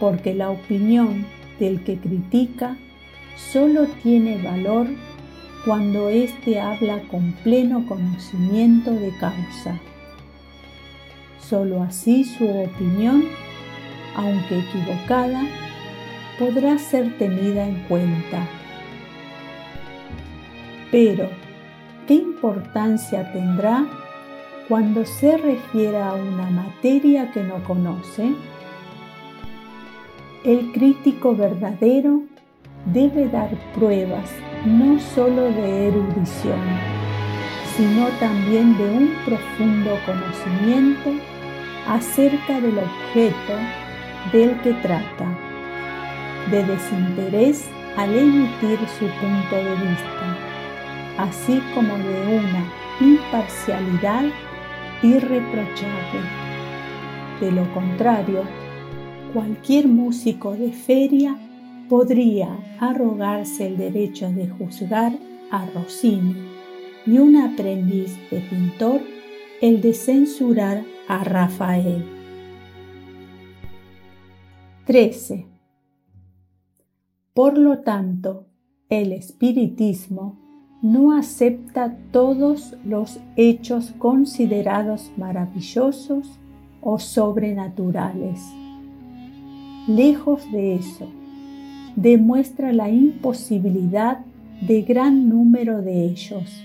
porque 0.00 0.34
la 0.34 0.50
opinión 0.50 1.26
del 1.60 1.84
que 1.84 1.98
critica 1.98 2.76
solo 3.36 3.86
tiene 4.02 4.42
valor 4.42 4.88
cuando 5.64 6.08
éste 6.08 6.58
habla 6.58 7.00
con 7.10 7.32
pleno 7.44 7.86
conocimiento 7.86 8.90
de 8.90 9.12
causa. 9.18 9.78
Solo 11.38 11.82
así 11.82 12.24
su 12.24 12.48
opinión, 12.48 13.24
aunque 14.16 14.60
equivocada, 14.60 15.42
podrá 16.38 16.78
ser 16.78 17.16
tenida 17.18 17.66
en 17.66 17.80
cuenta. 17.84 18.46
Pero 20.90 21.28
¿qué 22.06 22.14
importancia 22.14 23.30
tendrá 23.32 23.86
cuando 24.68 25.04
se 25.04 25.36
refiere 25.36 26.00
a 26.00 26.14
una 26.14 26.48
materia 26.50 27.30
que 27.32 27.42
no 27.42 27.62
conoce? 27.64 28.34
El 30.44 30.72
crítico 30.72 31.34
verdadero 31.34 32.22
debe 32.86 33.28
dar 33.28 33.50
pruebas 33.74 34.30
no 34.64 34.98
sólo 34.98 35.42
de 35.42 35.88
erudición, 35.88 36.60
sino 37.76 38.08
también 38.20 38.76
de 38.78 38.84
un 38.84 39.10
profundo 39.24 39.98
conocimiento 40.06 41.10
acerca 41.86 42.60
del 42.60 42.78
objeto 42.78 43.54
del 44.32 44.58
que 44.62 44.72
trata, 44.74 45.38
de 46.50 46.64
desinterés 46.64 47.68
al 47.96 48.16
emitir 48.16 48.78
su 48.98 49.06
punto 49.06 49.56
de 49.56 49.74
vista, 49.76 50.38
así 51.18 51.62
como 51.74 51.96
de 51.98 52.38
una 52.38 52.64
imparcialidad 53.00 54.24
irreprochable. 55.04 56.20
De 57.38 57.52
lo 57.52 57.72
contrario, 57.74 58.42
cualquier 59.34 59.86
músico 59.86 60.52
de 60.52 60.72
feria 60.72 61.36
podría 61.90 62.48
arrogarse 62.80 63.66
el 63.66 63.76
derecho 63.76 64.30
de 64.30 64.48
juzgar 64.48 65.12
a 65.50 65.66
Rossini 65.66 66.34
y 67.06 67.18
un 67.18 67.36
aprendiz 67.36 68.16
de 68.30 68.40
pintor 68.40 69.02
el 69.60 69.82
de 69.82 69.92
censurar 69.92 70.84
a 71.06 71.22
Rafael. 71.22 72.04
13. 74.86 75.46
Por 77.34 77.58
lo 77.58 77.80
tanto, 77.80 78.46
el 78.88 79.12
espiritismo 79.12 80.43
no 80.84 81.16
acepta 81.16 81.96
todos 82.10 82.76
los 82.84 83.18
hechos 83.36 83.94
considerados 83.96 85.10
maravillosos 85.16 86.38
o 86.82 86.98
sobrenaturales. 86.98 88.38
Lejos 89.88 90.42
de 90.52 90.74
eso, 90.74 91.08
demuestra 91.96 92.74
la 92.74 92.90
imposibilidad 92.90 94.26
de 94.60 94.82
gran 94.82 95.30
número 95.30 95.80
de 95.80 96.04
ellos 96.04 96.62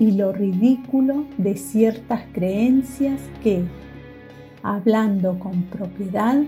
y 0.00 0.12
lo 0.12 0.32
ridículo 0.32 1.26
de 1.36 1.58
ciertas 1.58 2.22
creencias 2.32 3.20
que, 3.42 3.62
hablando 4.62 5.38
con 5.38 5.64
propiedad, 5.64 6.42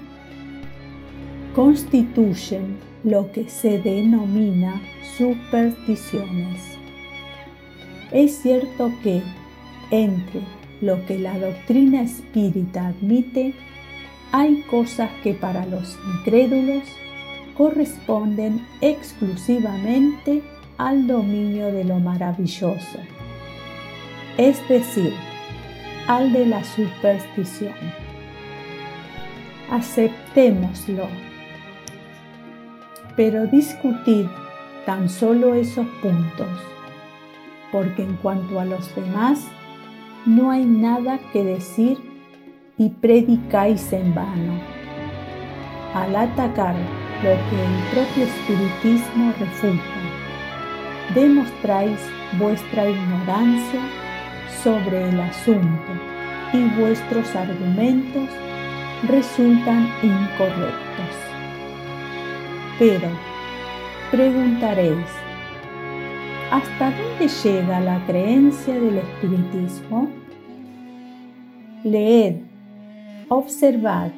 constituyen 1.55 2.79
lo 3.05 3.31
que 3.33 3.51
se 3.51 3.81
denomina 3.81 4.81
supersticiones. 5.19 6.76
Es 8.17 8.39
cierto 8.39 8.91
que 9.03 9.23
entre 9.91 10.41
lo 10.81 11.05
que 11.05 11.19
la 11.19 11.39
doctrina 11.39 12.01
espírita 12.01 12.87
admite, 12.87 13.53
hay 14.33 14.63
cosas 14.71 15.11
que 15.23 15.35
para 15.35 15.67
los 15.67 15.99
incrédulos 16.15 16.83
corresponden 17.59 18.67
exclusivamente 18.81 20.43
al 20.79 21.07
dominio 21.07 21.67
de 21.67 21.85
lo 21.85 21.99
maravilloso, 21.99 23.01
es 24.39 24.67
decir, 24.67 25.13
al 26.07 26.33
de 26.33 26.47
la 26.47 26.65
superstición. 26.65 27.75
Aceptémoslo, 29.71 31.07
pero 33.15 33.47
discutid 33.47 34.25
tan 34.87 35.11
solo 35.11 35.55
esos 35.55 35.87
puntos, 36.01 36.76
porque 37.77 38.05
en 38.05 38.17
cuanto 38.17 38.59
a 38.59 38.65
los 38.65 38.95
demás, 38.97 39.47
no 40.25 40.51
hay 40.51 40.65
nada 40.65 41.19
que 41.31 41.45
decir 41.45 41.99
y 42.79 42.89
predicáis 42.89 43.93
en 43.93 44.15
vano. 44.15 44.59
Al 45.93 46.17
atacar 46.17 46.75
lo 47.23 47.23
que 47.23 47.65
el 47.67 47.83
propio 47.93 48.25
espiritismo 48.25 49.31
refuta. 49.39 49.83
Demostráis 51.15 52.01
vuestra 52.39 52.89
ignorancia 52.89 53.83
sobre 54.65 55.11
el 55.11 55.21
asunto 55.21 55.93
y 56.55 56.81
vuestros 56.81 57.37
argumentos 57.37 58.31
resultan 59.07 59.87
incorrectos. 60.03 61.15
Pero, 62.79 63.11
preguntaréis, 64.11 65.26
¿hasta 66.57 66.91
dónde 66.91 67.29
llega 67.29 67.81
la 67.81 68.07
creencia 68.07 68.81
del 68.81 68.97
espiritismo? 68.97 70.09
Leed, 71.85 72.37
observad 73.29 74.11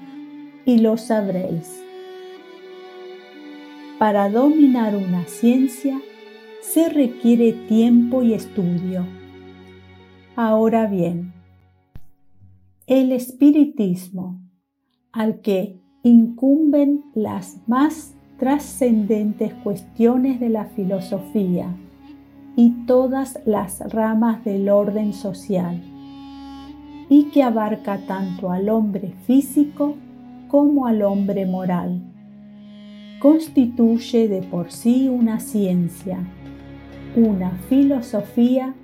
y 0.64 0.78
lo 0.78 0.96
sabréis. 0.96 1.82
Para 3.98 4.30
dominar 4.30 4.94
una 4.94 5.24
ciencia 5.24 6.00
se 6.60 6.88
requiere 6.88 7.54
tiempo 7.66 8.22
y 8.22 8.34
estudio. 8.34 9.04
Ahora 10.36 10.86
bien, 10.86 11.32
el 12.86 13.10
espiritismo, 13.10 14.40
al 15.10 15.40
que 15.40 15.80
incumben 16.04 17.02
las 17.16 17.58
más 17.66 18.14
trascendentes 18.38 19.52
cuestiones 19.54 20.38
de 20.38 20.50
la 20.50 20.66
filosofía 20.66 21.74
y 22.58 22.70
todas 22.86 23.38
las 23.46 23.78
ramas 23.92 24.44
del 24.44 24.68
orden 24.68 25.12
social, 25.12 25.80
y 27.08 27.30
que 27.30 27.44
abarca 27.44 27.98
tanto 27.98 28.50
al 28.50 28.68
hombre 28.68 29.12
físico 29.28 29.94
como 30.48 30.88
al 30.88 31.02
hombre 31.02 31.46
moral 31.46 32.02
constituye 33.20 34.26
de 34.26 34.42
por 34.42 34.72
sí 34.72 35.08
una 35.08 35.38
ciencia, 35.38 36.18
una 37.14 37.52
filosofía 37.68 38.74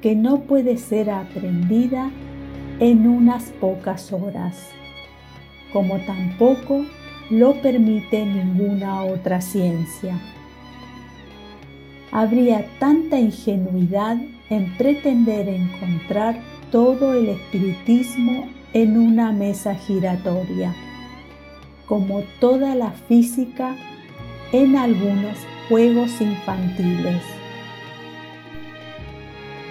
que 0.00 0.16
no 0.16 0.40
puede 0.40 0.78
ser 0.78 1.10
aprendida 1.10 2.10
en 2.78 3.06
unas 3.06 3.50
pocas 3.60 4.14
horas, 4.14 4.70
como 5.74 5.98
tampoco 6.00 6.86
lo 7.28 7.60
permite 7.60 8.24
ninguna 8.24 9.04
otra 9.04 9.42
ciencia. 9.42 10.18
Habría 12.12 12.66
tanta 12.78 13.18
ingenuidad 13.18 14.16
en 14.48 14.76
pretender 14.76 15.48
encontrar 15.48 16.40
todo 16.70 17.14
el 17.14 17.28
espiritismo 17.28 18.48
en 18.72 18.98
una 18.98 19.32
mesa 19.32 19.74
giratoria 19.74 20.74
como 21.90 22.22
toda 22.38 22.76
la 22.76 22.92
física 22.92 23.74
en 24.52 24.76
algunos 24.76 25.36
juegos 25.68 26.20
infantiles. 26.20 27.20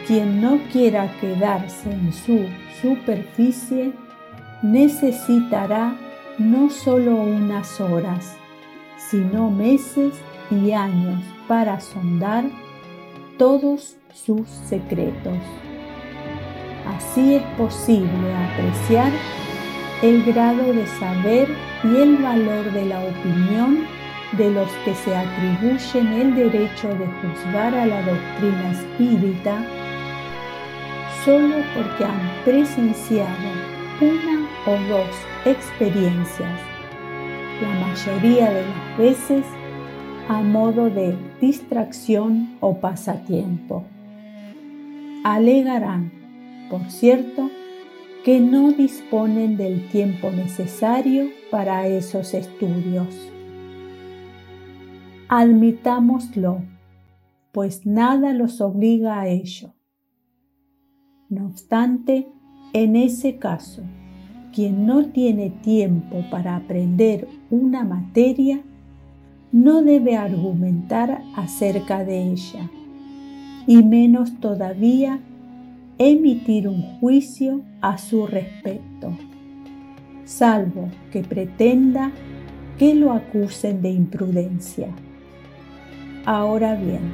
Quien 0.05 0.41
no 0.41 0.59
quiera 0.69 1.09
quedarse 1.21 1.89
en 1.89 2.11
su 2.11 2.45
superficie 2.81 3.93
necesitará 4.61 5.95
no 6.37 6.69
solo 6.69 7.15
unas 7.15 7.79
horas, 7.79 8.35
sino 8.97 9.49
meses 9.49 10.13
y 10.51 10.71
años 10.71 11.23
para 11.47 11.79
sondar 11.79 12.45
todos 13.37 13.95
sus 14.13 14.47
secretos. 14.47 15.37
Así 16.87 17.35
es 17.35 17.43
posible 17.57 18.35
apreciar 18.35 19.11
el 20.01 20.23
grado 20.23 20.73
de 20.73 20.87
saber 20.87 21.49
y 21.83 21.97
el 21.97 22.17
valor 22.17 22.71
de 22.71 22.85
la 22.85 22.99
opinión 22.99 23.85
de 24.33 24.51
los 24.51 24.69
que 24.85 24.93
se 24.95 25.15
atribuyen 25.15 26.07
el 26.13 26.35
derecho 26.35 26.87
de 26.89 27.05
juzgar 27.21 27.73
a 27.73 27.85
la 27.85 28.01
doctrina 28.03 28.71
espírita 28.71 29.63
solo 31.25 31.55
porque 31.75 32.05
han 32.05 32.43
presenciado 32.45 33.49
una 34.01 34.47
o 34.65 34.71
dos 34.87 35.09
experiencias, 35.45 36.59
la 37.61 37.87
mayoría 37.87 38.49
de 38.51 38.61
las 38.61 38.97
veces 38.97 39.45
a 40.29 40.43
modo 40.43 40.91
de 40.91 41.17
distracción 41.41 42.55
o 42.59 42.79
pasatiempo. 42.79 43.83
Alegarán, 45.23 46.11
por 46.69 46.91
cierto, 46.91 47.49
que 48.23 48.39
no 48.39 48.71
disponen 48.71 49.57
del 49.57 49.89
tiempo 49.89 50.29
necesario 50.29 51.29
para 51.49 51.87
esos 51.87 52.35
estudios. 52.35 53.07
Admitámoslo, 55.29 56.61
pues 57.51 57.87
nada 57.87 58.31
los 58.33 58.61
obliga 58.61 59.21
a 59.21 59.27
ello. 59.27 59.73
No 61.27 61.47
obstante, 61.47 62.27
en 62.73 62.95
ese 62.95 63.37
caso, 63.37 63.81
quien 64.53 64.85
no 64.85 65.07
tiene 65.07 65.49
tiempo 65.49 66.23
para 66.29 66.55
aprender 66.55 67.27
una 67.49 67.83
materia, 67.83 68.61
no 69.51 69.81
debe 69.81 70.15
argumentar 70.15 71.23
acerca 71.35 72.03
de 72.03 72.31
ella 72.31 72.69
y 73.65 73.83
menos 73.83 74.39
todavía 74.39 75.19
emitir 75.97 76.67
un 76.67 76.81
juicio 76.99 77.61
a 77.81 77.97
su 77.97 78.27
respecto, 78.27 79.11
salvo 80.23 80.89
que 81.11 81.23
pretenda 81.23 82.11
que 82.77 82.95
lo 82.95 83.11
acusen 83.11 83.81
de 83.81 83.89
imprudencia. 83.89 84.87
Ahora 86.25 86.75
bien, 86.75 87.11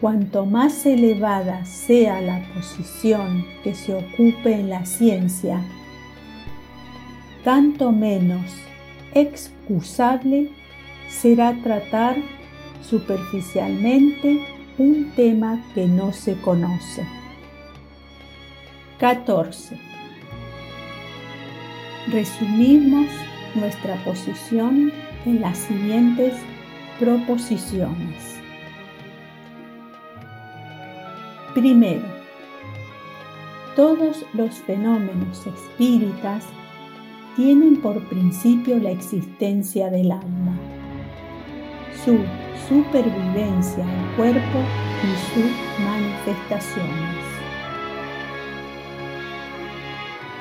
cuanto 0.00 0.46
más 0.46 0.86
elevada 0.86 1.64
sea 1.64 2.20
la 2.20 2.42
posición 2.54 3.44
que 3.64 3.74
se 3.74 3.94
ocupe 3.94 4.52
en 4.54 4.70
la 4.70 4.84
ciencia, 4.84 5.62
tanto 7.42 7.90
menos 7.90 8.44
excusable 9.14 10.50
será 11.10 11.54
tratar 11.62 12.16
superficialmente 12.82 14.40
un 14.78 15.12
tema 15.14 15.62
que 15.74 15.86
no 15.86 16.12
se 16.12 16.40
conoce. 16.40 17.06
14. 18.98 19.78
Resumimos 22.10 23.08
nuestra 23.54 23.96
posición 24.04 24.92
en 25.26 25.40
las 25.40 25.58
siguientes 25.58 26.34
proposiciones. 26.98 28.38
Primero, 31.54 32.06
todos 33.74 34.24
los 34.34 34.54
fenómenos 34.56 35.46
espíritas 35.46 36.44
tienen 37.36 37.80
por 37.80 38.02
principio 38.08 38.78
la 38.78 38.90
existencia 38.90 39.90
del 39.90 40.12
alma, 40.12 40.58
su 42.04 42.18
supervivencia 42.68 43.84
en 43.84 44.16
cuerpo 44.16 44.58
y 45.02 45.34
sus 45.34 45.50
manifestaciones. 45.84 47.24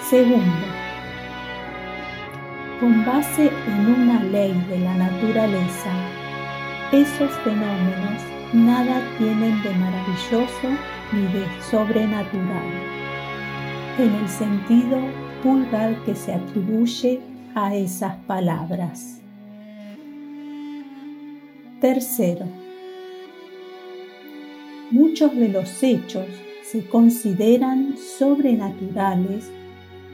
Segundo, 0.10 0.68
con 2.80 3.06
base 3.06 3.52
en 3.68 3.94
una 3.94 4.24
ley 4.24 4.54
de 4.70 4.80
la 4.80 4.96
naturaleza, 4.96 5.92
esos 6.92 7.32
fenómenos 7.44 8.24
nada 8.54 9.02
tienen 9.18 9.62
de 9.62 9.70
maravilloso 9.76 10.70
ni 11.12 11.22
de 11.34 11.46
sobrenatural, 11.62 12.66
en 14.00 14.16
el 14.16 14.30
sentido 14.30 14.98
vulgar 15.44 15.96
que 16.06 16.16
se 16.16 16.34
atribuye 16.34 17.20
a 17.54 17.76
esas 17.76 18.16
palabras. 18.26 19.19
Tercero, 21.80 22.46
muchos 24.92 25.34
de 25.34 25.48
los 25.48 25.82
hechos 25.82 26.26
se 26.62 26.86
consideran 26.86 27.96
sobrenaturales 27.98 29.50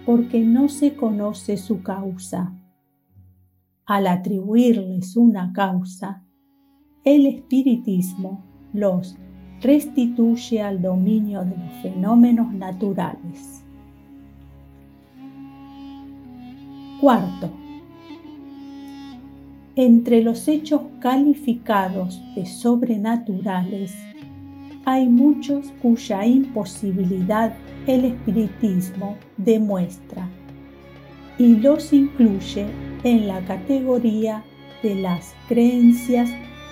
porque 0.06 0.42
no 0.42 0.70
se 0.70 0.94
conoce 0.94 1.58
su 1.58 1.82
causa. 1.82 2.54
Al 3.88 4.06
atribuirles 4.06 5.18
una 5.18 5.54
causa, 5.54 6.24
el 7.04 7.26
espiritismo 7.26 8.46
los 8.72 9.18
restituye 9.60 10.62
al 10.62 10.84
dominio 10.84 11.44
de 11.44 11.58
los 11.58 11.74
fenómenos 11.82 12.54
naturales. 12.54 13.64
Cuarto, 17.02 17.65
entre 19.76 20.22
los 20.22 20.48
hechos 20.48 20.82
calificados 21.00 22.22
de 22.34 22.46
sobrenaturales 22.46 23.94
hay 24.86 25.08
muchos 25.08 25.66
cuya 25.82 26.26
imposibilidad 26.26 27.54
el 27.86 28.06
espiritismo 28.06 29.18
demuestra 29.36 30.30
y 31.38 31.56
los 31.58 31.92
incluye 31.92 32.68
en 33.04 33.28
la 33.28 33.42
categoría 33.42 34.44
de 34.82 34.96
las 34.96 35.36
creencias 35.50 36.30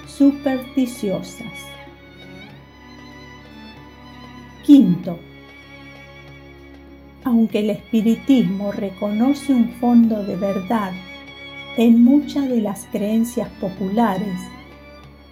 supersticiosas. 0.07 1.51
Quinto, 4.65 5.19
aunque 7.25 7.59
el 7.59 7.71
espiritismo 7.71 8.71
reconoce 8.71 9.53
un 9.53 9.69
fondo 9.73 10.23
de 10.23 10.37
verdad 10.37 10.93
en 11.77 12.03
muchas 12.03 12.47
de 12.49 12.61
las 12.61 12.85
creencias 12.91 13.49
populares, 13.59 14.39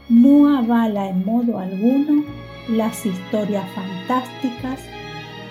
no 0.10 0.58
avala 0.58 1.10
en 1.10 1.24
modo 1.24 1.60
alguno 1.60 2.24
las 2.70 3.06
historias 3.06 3.66
fantásticas 3.76 4.80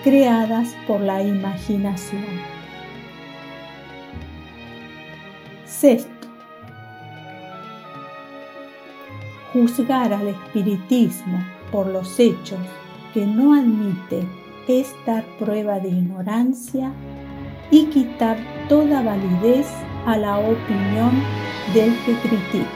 creadas 0.03 0.75
por 0.87 1.01
la 1.01 1.23
imaginación. 1.23 2.25
Sexto, 5.65 6.27
juzgar 9.53 10.13
al 10.13 10.27
espiritismo 10.27 11.43
por 11.71 11.87
los 11.87 12.19
hechos 12.19 12.59
que 13.13 13.25
no 13.25 13.53
admite 13.53 14.27
es 14.67 14.93
dar 15.05 15.23
prueba 15.39 15.79
de 15.79 15.89
ignorancia 15.89 16.91
y 17.71 17.85
quitar 17.85 18.37
toda 18.69 19.01
validez 19.01 19.67
a 20.05 20.17
la 20.17 20.37
opinión 20.37 21.23
del 21.73 21.95
que 22.05 22.13
critica. 22.27 22.67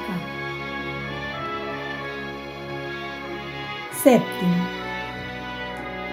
Séptimo, 3.92 4.68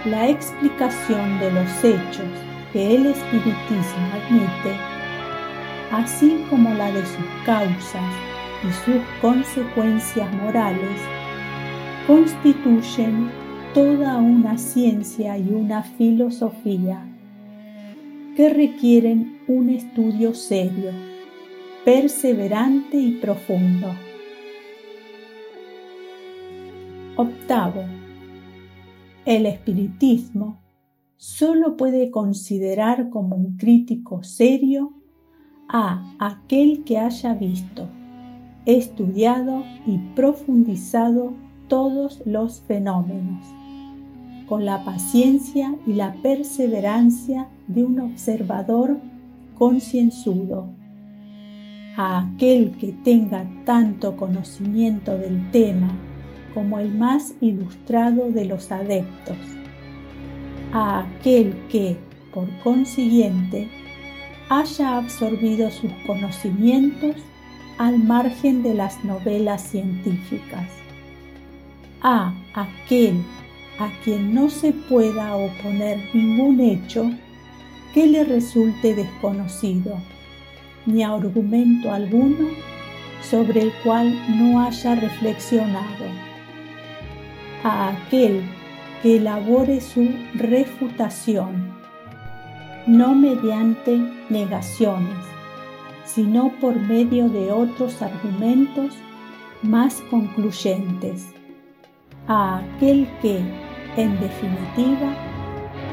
la 0.07 0.29
explicación 0.29 1.39
de 1.39 1.53
los 1.53 1.85
hechos 1.85 2.29
que 2.73 2.97
el 2.97 3.07
espiritismo 3.07 4.09
admite, 4.15 4.77
así 5.93 6.45
como 6.49 6.73
la 6.75 6.91
de 6.91 7.05
sus 7.05 7.27
causas 7.45 8.15
y 8.67 8.73
sus 8.85 9.03
consecuencias 9.21 10.33
morales, 10.35 10.99
constituyen 12.07 13.31
toda 13.75 14.17
una 14.17 14.57
ciencia 14.57 15.37
y 15.37 15.49
una 15.51 15.83
filosofía 15.83 17.05
que 18.37 18.49
requieren 18.49 19.41
un 19.47 19.69
estudio 19.71 20.35
serio, 20.35 20.91
perseverante 21.85 22.97
y 22.97 23.13
profundo. 23.13 23.89
Octavo, 27.17 27.85
el 29.27 29.47
espiritismo 29.47 30.63
solo 31.17 31.77
puede 31.77 32.11
considerar 32.11 33.11
como 33.11 33.37
un 33.37 33.57
crítico 33.57 34.23
serio 34.23 34.95
a 35.69 36.15
aquel 36.19 36.85
que 36.85 36.99
haya 36.99 37.35
visto, 37.35 37.89
estudiado 38.65 39.63
y 39.87 39.99
profundizado 40.15 41.35
todos 41.69 42.23
los 42.27 42.63
fenómenos, 42.63 43.47
con 44.53 44.67
la 44.67 44.85
paciencia 44.85 45.75
y 45.87 45.95
la 45.95 46.13
perseverancia 46.13 47.49
de 47.69 47.85
un 47.85 47.99
observador 48.01 48.99
concienzudo, 49.57 50.69
a 51.97 52.19
aquel 52.19 52.73
que 52.73 52.93
tenga 53.03 53.47
tanto 53.65 54.15
conocimiento 54.15 55.17
del 55.17 55.51
tema 55.53 55.89
como 56.53 56.79
el 56.79 56.93
más 56.95 57.33
ilustrado 57.41 58.31
de 58.31 58.45
los 58.45 58.71
adeptos, 58.71 59.39
a 60.75 61.01
aquel 61.01 61.55
que, 61.71 61.97
por 62.35 62.47
consiguiente, 62.63 63.71
haya 64.51 64.99
absorbido 64.99 65.71
sus 65.71 65.93
conocimientos 66.07 67.17
al 67.79 67.99
margen 68.01 68.63
de 68.63 68.75
las 68.75 69.03
novelas 69.03 69.63
científicas, 69.63 70.69
a 72.03 72.35
aquel 72.53 73.15
a 73.79 73.91
quien 74.05 74.35
no 74.35 74.51
se 74.51 74.73
pueda 74.73 75.35
oponer 75.37 75.99
ningún 76.15 76.61
hecho 76.61 77.11
que 77.95 78.07
le 78.07 78.25
resulte 78.25 78.95
desconocido, 78.95 79.99
ni 80.87 81.03
argumento 81.03 81.93
alguno 81.93 82.49
sobre 83.23 83.63
el 83.63 83.73
cual 83.85 84.15
no 84.39 84.61
haya 84.61 84.95
reflexionado. 84.95 86.07
A 87.65 87.91
aquel 87.91 88.43
que 89.03 89.17
elabore 89.17 89.81
su 89.81 90.09
refutación, 90.35 91.73
no 92.87 93.15
mediante 93.15 94.01
negaciones, 94.29 95.19
sino 96.05 96.51
por 96.61 96.79
medio 96.79 97.29
de 97.29 97.53
otros 97.53 98.03
argumentos 98.03 98.95
más 99.63 100.03
concluyentes, 100.11 101.29
a 102.29 102.59
aquel 102.59 103.09
que, 103.21 103.39
en 103.97 104.19
definitiva, 104.21 105.15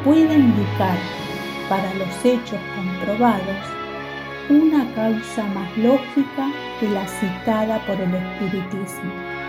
pueda 0.04 0.34
indicar 0.34 0.98
para 1.68 1.94
los 1.96 2.26
hechos 2.26 2.60
comprobados 2.76 3.58
una 4.50 4.92
causa 4.96 5.44
más 5.48 5.78
lógica 5.78 6.52
que 6.80 6.90
la 6.90 7.08
citada 7.08 7.80
por 7.86 8.00
el 8.02 8.14
espiritismo 8.16 9.40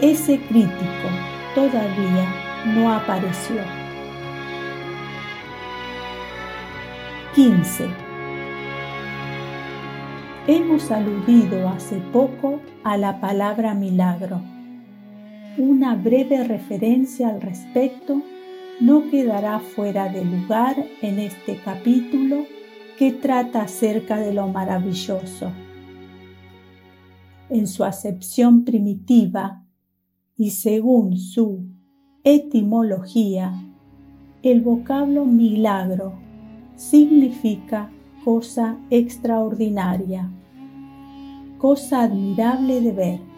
ese 0.00 0.38
crítico 0.40 1.08
todavía 1.54 2.26
no 2.66 2.92
apareció. 2.92 3.62
15. 7.34 7.88
Hemos 10.46 10.90
aludido 10.90 11.68
hace 11.68 11.96
poco 12.12 12.60
a 12.84 12.98
la 12.98 13.20
palabra 13.20 13.72
milagro. 13.72 14.40
Una 15.58 15.94
breve 15.94 16.44
referencia 16.44 17.30
al 17.30 17.40
respecto 17.40 18.20
no 18.78 19.08
quedará 19.10 19.58
fuera 19.58 20.12
de 20.12 20.22
lugar 20.22 20.84
en 21.00 21.18
este 21.18 21.56
capítulo 21.64 22.44
que 22.98 23.10
trata 23.12 23.62
acerca 23.62 24.18
de 24.18 24.34
lo 24.34 24.48
maravilloso. 24.48 25.50
En 27.48 27.66
su 27.66 27.84
acepción 27.84 28.64
primitiva 28.64 29.64
y 30.36 30.50
según 30.50 31.16
su 31.16 31.64
etimología, 32.22 33.54
el 34.42 34.60
vocablo 34.60 35.24
milagro 35.24 36.18
significa 36.74 37.90
cosa 38.26 38.76
extraordinaria, 38.90 40.30
cosa 41.56 42.02
admirable 42.02 42.82
de 42.82 42.92
ver. 42.92 43.35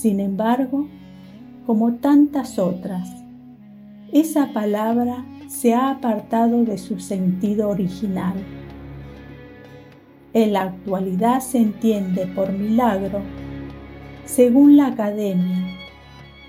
Sin 0.00 0.20
embargo, 0.20 0.86
como 1.66 1.94
tantas 1.94 2.60
otras, 2.60 3.10
esa 4.12 4.52
palabra 4.52 5.24
se 5.48 5.74
ha 5.74 5.90
apartado 5.90 6.62
de 6.64 6.78
su 6.78 7.00
sentido 7.00 7.68
original. 7.68 8.34
En 10.34 10.52
la 10.52 10.62
actualidad 10.62 11.40
se 11.40 11.58
entiende 11.58 12.28
por 12.28 12.52
milagro, 12.52 13.22
según 14.24 14.76
la 14.76 14.86
academia, 14.86 15.66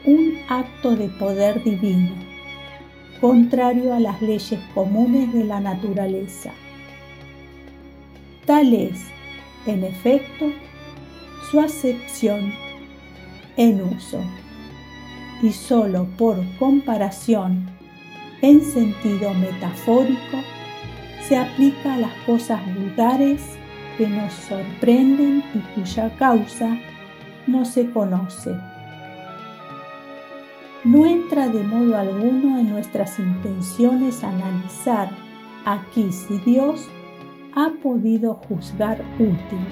un 0.06 0.34
acto 0.48 0.96
de 0.96 1.08
poder 1.08 1.64
divino, 1.64 2.12
contrario 3.20 3.96
a 3.96 4.00
las 4.00 4.22
leyes 4.22 4.60
comunes 4.76 5.34
de 5.34 5.46
la 5.46 5.60
naturaleza. 5.60 6.52
Tal 8.46 8.76
es, 8.76 9.08
en 9.66 9.86
efecto, 9.86 10.52
su 11.50 11.60
acepción 11.60 12.69
en 13.60 13.82
uso 13.82 14.22
y 15.44 15.52
solo 15.52 16.08
por 16.18 16.38
comparación 16.58 17.70
en 18.42 18.62
sentido 18.62 19.34
metafórico 19.34 20.38
se 21.28 21.38
aplica 21.38 21.96
a 21.96 21.98
las 21.98 22.14
cosas 22.26 22.62
vulgares 22.74 23.58
que 23.98 24.08
nos 24.08 24.32
sorprenden 24.34 25.44
y 25.54 25.60
cuya 25.76 26.10
causa 26.16 26.78
no 27.48 27.66
se 27.66 27.92
conoce. 27.92 28.56
No 30.86 31.06
entra 31.06 31.50
de 31.50 31.62
modo 31.62 31.98
alguno 31.98 32.60
en 32.60 32.70
nuestras 32.70 33.20
intenciones 33.20 34.24
analizar 34.24 35.10
aquí 35.66 36.14
si 36.14 36.38
Dios 36.40 36.88
ha 37.56 37.72
podido 37.84 38.36
juzgar 38.36 39.02
útil 39.20 39.68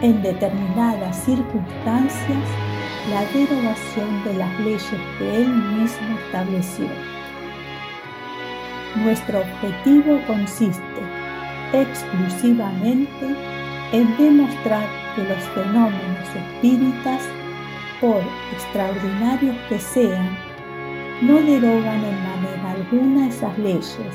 en 0.00 0.22
determinadas 0.22 1.22
circunstancias 1.22 2.69
la 3.08 3.24
derogación 3.32 4.24
de 4.24 4.34
las 4.34 4.60
leyes 4.60 4.84
que 5.18 5.36
Él 5.36 5.48
mismo 5.48 6.18
estableció. 6.26 6.86
Nuestro 8.96 9.40
objetivo 9.40 10.20
consiste 10.26 11.00
exclusivamente 11.72 13.26
en 13.92 14.16
demostrar 14.16 14.86
que 15.16 15.24
los 15.24 15.42
fenómenos 15.54 16.28
espíritas, 16.36 17.22
por 18.00 18.22
extraordinarios 18.52 19.56
que 19.68 19.78
sean, 19.78 20.36
no 21.22 21.34
derogan 21.34 22.04
en 22.04 22.22
manera 22.22 22.70
alguna 22.70 23.28
esas 23.28 23.58
leyes, 23.58 24.14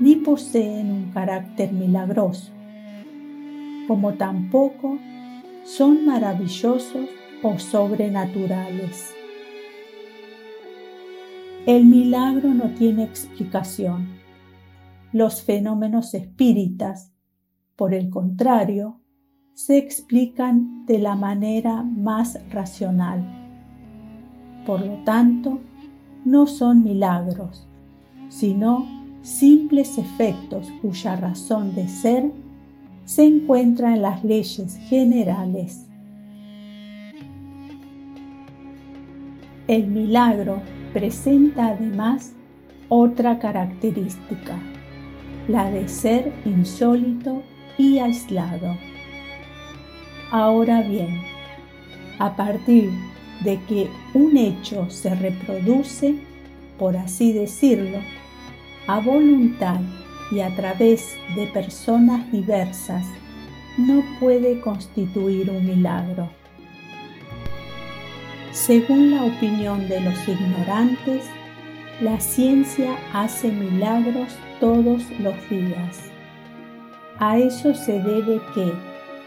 ni 0.00 0.16
poseen 0.16 0.90
un 0.90 1.10
carácter 1.12 1.72
milagroso, 1.72 2.50
como 3.86 4.14
tampoco 4.14 4.98
son 5.64 6.06
maravillosos 6.06 7.08
o 7.44 7.58
sobrenaturales. 7.58 9.14
El 11.66 11.84
milagro 11.84 12.54
no 12.54 12.70
tiene 12.70 13.04
explicación. 13.04 14.08
Los 15.12 15.42
fenómenos 15.42 16.14
espíritas, 16.14 17.12
por 17.76 17.92
el 17.92 18.08
contrario, 18.08 19.00
se 19.52 19.76
explican 19.76 20.86
de 20.86 20.98
la 20.98 21.16
manera 21.16 21.82
más 21.82 22.40
racional. 22.50 23.22
Por 24.66 24.84
lo 24.84 25.04
tanto, 25.04 25.60
no 26.24 26.46
son 26.46 26.82
milagros, 26.82 27.68
sino 28.30 28.86
simples 29.20 29.98
efectos 29.98 30.72
cuya 30.80 31.16
razón 31.16 31.74
de 31.74 31.88
ser 31.88 32.32
se 33.04 33.26
encuentra 33.26 33.94
en 33.94 34.00
las 34.00 34.24
leyes 34.24 34.78
generales. 34.88 35.83
El 39.66 39.86
milagro 39.86 40.60
presenta 40.92 41.68
además 41.68 42.34
otra 42.90 43.38
característica, 43.38 44.58
la 45.48 45.70
de 45.70 45.88
ser 45.88 46.34
insólito 46.44 47.42
y 47.78 47.98
aislado. 47.98 48.76
Ahora 50.30 50.82
bien, 50.82 51.22
a 52.18 52.36
partir 52.36 52.90
de 53.42 53.58
que 53.66 53.88
un 54.12 54.36
hecho 54.36 54.90
se 54.90 55.14
reproduce, 55.14 56.16
por 56.78 56.98
así 56.98 57.32
decirlo, 57.32 58.00
a 58.86 59.00
voluntad 59.00 59.80
y 60.30 60.40
a 60.40 60.54
través 60.54 61.16
de 61.36 61.46
personas 61.46 62.30
diversas, 62.30 63.06
no 63.78 64.04
puede 64.20 64.60
constituir 64.60 65.48
un 65.48 65.64
milagro. 65.64 66.28
Según 68.54 69.10
la 69.10 69.24
opinión 69.24 69.88
de 69.88 70.00
los 70.00 70.28
ignorantes, 70.28 71.28
la 72.00 72.20
ciencia 72.20 72.96
hace 73.12 73.50
milagros 73.50 74.38
todos 74.60 75.02
los 75.18 75.34
días. 75.50 76.12
A 77.18 77.36
eso 77.36 77.74
se 77.74 78.00
debe 78.00 78.40
que, 78.54 78.72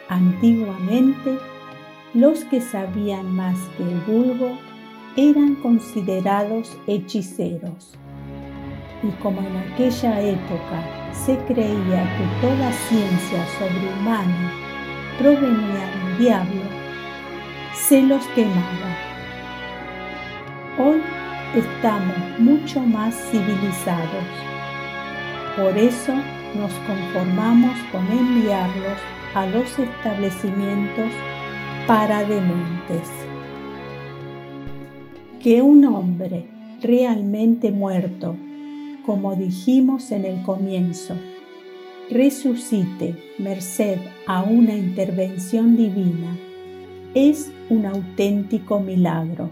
antiguamente, 0.08 1.38
los 2.14 2.46
que 2.46 2.62
sabían 2.62 3.36
más 3.36 3.58
que 3.76 3.84
el 3.84 4.00
vulgo 4.08 4.58
eran 5.18 5.56
considerados 5.56 6.78
hechiceros. 6.88 7.96
Y 9.04 9.12
como 9.22 9.42
en 9.42 9.58
aquella 9.58 10.22
época 10.22 11.12
se 11.12 11.38
creía 11.40 12.04
que 12.16 12.48
toda 12.48 12.72
ciencia 12.72 13.46
sobrehumana 13.60 14.54
provenía 15.20 15.86
del 15.92 16.18
diablo, 16.18 16.62
se 17.74 18.02
los 18.02 18.26
quemaba 18.28 19.07
Hoy 20.80 21.02
estamos 21.56 22.40
mucho 22.40 22.80
más 22.82 23.16
civilizados. 23.32 24.26
Por 25.56 25.76
eso 25.76 26.14
nos 26.56 26.72
conformamos 26.86 27.76
con 27.92 28.06
enviarlos 28.12 29.00
a 29.34 29.48
los 29.48 29.80
establecimientos 29.80 31.12
para 31.88 32.20
dementes. 32.20 33.10
Que 35.42 35.64
un 35.64 35.84
hombre 35.86 36.46
realmente 36.80 37.72
muerto, 37.72 38.36
como 39.04 39.36
dijimos 39.36 40.12
en 40.12 40.26
el 40.26 40.44
comienzo, 40.44 41.16
resucite 42.12 43.16
merced 43.40 43.98
a 44.28 44.44
una 44.44 44.76
intervención 44.76 45.76
divina, 45.76 46.38
es 47.16 47.52
un 47.72 47.88
auténtico 47.88 48.80
milagro 48.80 49.50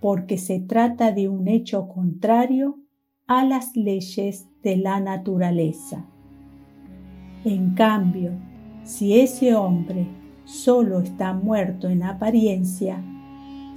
porque 0.00 0.38
se 0.38 0.60
trata 0.60 1.12
de 1.12 1.28
un 1.28 1.48
hecho 1.48 1.88
contrario 1.88 2.78
a 3.26 3.44
las 3.44 3.76
leyes 3.76 4.48
de 4.62 4.76
la 4.76 5.00
naturaleza. 5.00 6.06
En 7.44 7.74
cambio, 7.74 8.32
si 8.82 9.20
ese 9.20 9.54
hombre 9.54 10.06
solo 10.44 11.00
está 11.00 11.32
muerto 11.32 11.88
en 11.88 12.02
apariencia, 12.02 13.02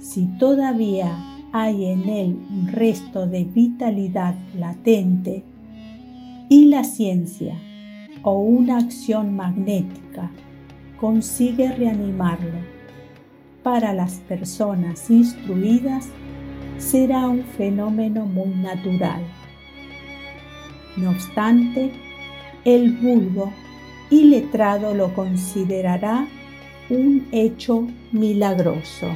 si 0.00 0.26
todavía 0.38 1.16
hay 1.52 1.84
en 1.84 2.08
él 2.08 2.38
un 2.50 2.68
resto 2.68 3.26
de 3.26 3.44
vitalidad 3.44 4.34
latente, 4.58 5.44
y 6.48 6.66
la 6.66 6.84
ciencia 6.84 7.58
o 8.22 8.38
una 8.38 8.78
acción 8.78 9.34
magnética 9.34 10.30
consigue 11.00 11.72
reanimarlo 11.72 12.73
para 13.64 13.94
las 13.94 14.16
personas 14.28 15.10
instruidas 15.10 16.06
será 16.78 17.26
un 17.26 17.42
fenómeno 17.42 18.26
muy 18.26 18.54
natural. 18.54 19.22
No 20.96 21.10
obstante, 21.10 21.90
el 22.64 22.92
vulgo 22.92 23.52
y 24.10 24.24
letrado 24.24 24.94
lo 24.94 25.12
considerará 25.14 26.28
un 26.90 27.26
hecho 27.32 27.88
milagroso. 28.12 29.08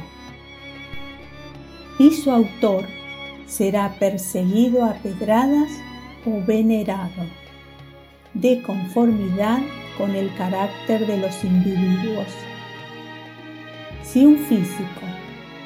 y 1.99 2.11
su 2.11 2.31
autor 2.31 2.85
será 3.45 3.93
perseguido 3.99 4.85
a 4.85 4.93
pedradas 4.93 5.69
o 6.25 6.41
venerado, 6.45 7.25
de 8.33 8.61
conformidad 8.61 9.59
con 9.97 10.15
el 10.15 10.33
carácter 10.35 11.05
de 11.05 11.17
los 11.17 11.43
individuos. 11.43 12.48
Si 14.11 14.25
un 14.25 14.39
físico 14.39 15.05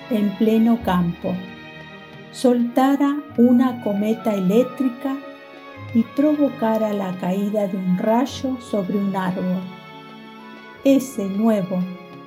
en 0.10 0.30
pleno 0.36 0.78
campo 0.84 1.34
soltara 2.34 3.16
una 3.38 3.82
cometa 3.82 4.34
eléctrica 4.34 5.16
y 5.94 6.04
provocara 6.04 6.92
la 6.92 7.14
caída 7.22 7.68
de 7.68 7.78
un 7.78 7.98
rayo 7.98 8.58
sobre 8.60 8.98
un 8.98 9.16
árbol, 9.16 9.62
ese 10.84 11.24
nuevo 11.24 11.80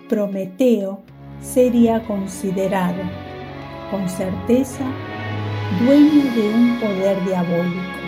Prometeo 0.09 1.03
sería 1.43 2.03
considerado, 2.05 3.03
con 3.91 4.09
certeza, 4.09 4.87
dueño 5.85 6.25
de 6.35 6.55
un 6.55 6.81
poder 6.81 7.23
diabólico. 7.27 8.01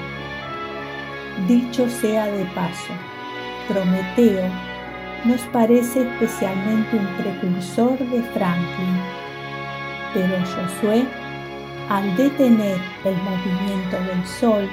Dicho 1.47 1.87
sea 1.91 2.25
de 2.25 2.47
paso, 2.55 2.95
Prometeo 3.69 4.68
nos 5.25 5.41
parece 5.53 6.03
especialmente 6.03 6.97
un 6.97 7.07
precursor 7.17 7.99
de 7.99 8.23
Franklin, 8.23 8.99
pero 10.15 10.37
Josué, 10.39 11.05
al 11.89 12.17
detener 12.17 12.79
el 13.05 13.17
movimiento 13.17 13.97
del 13.97 14.27
Sol, 14.27 14.69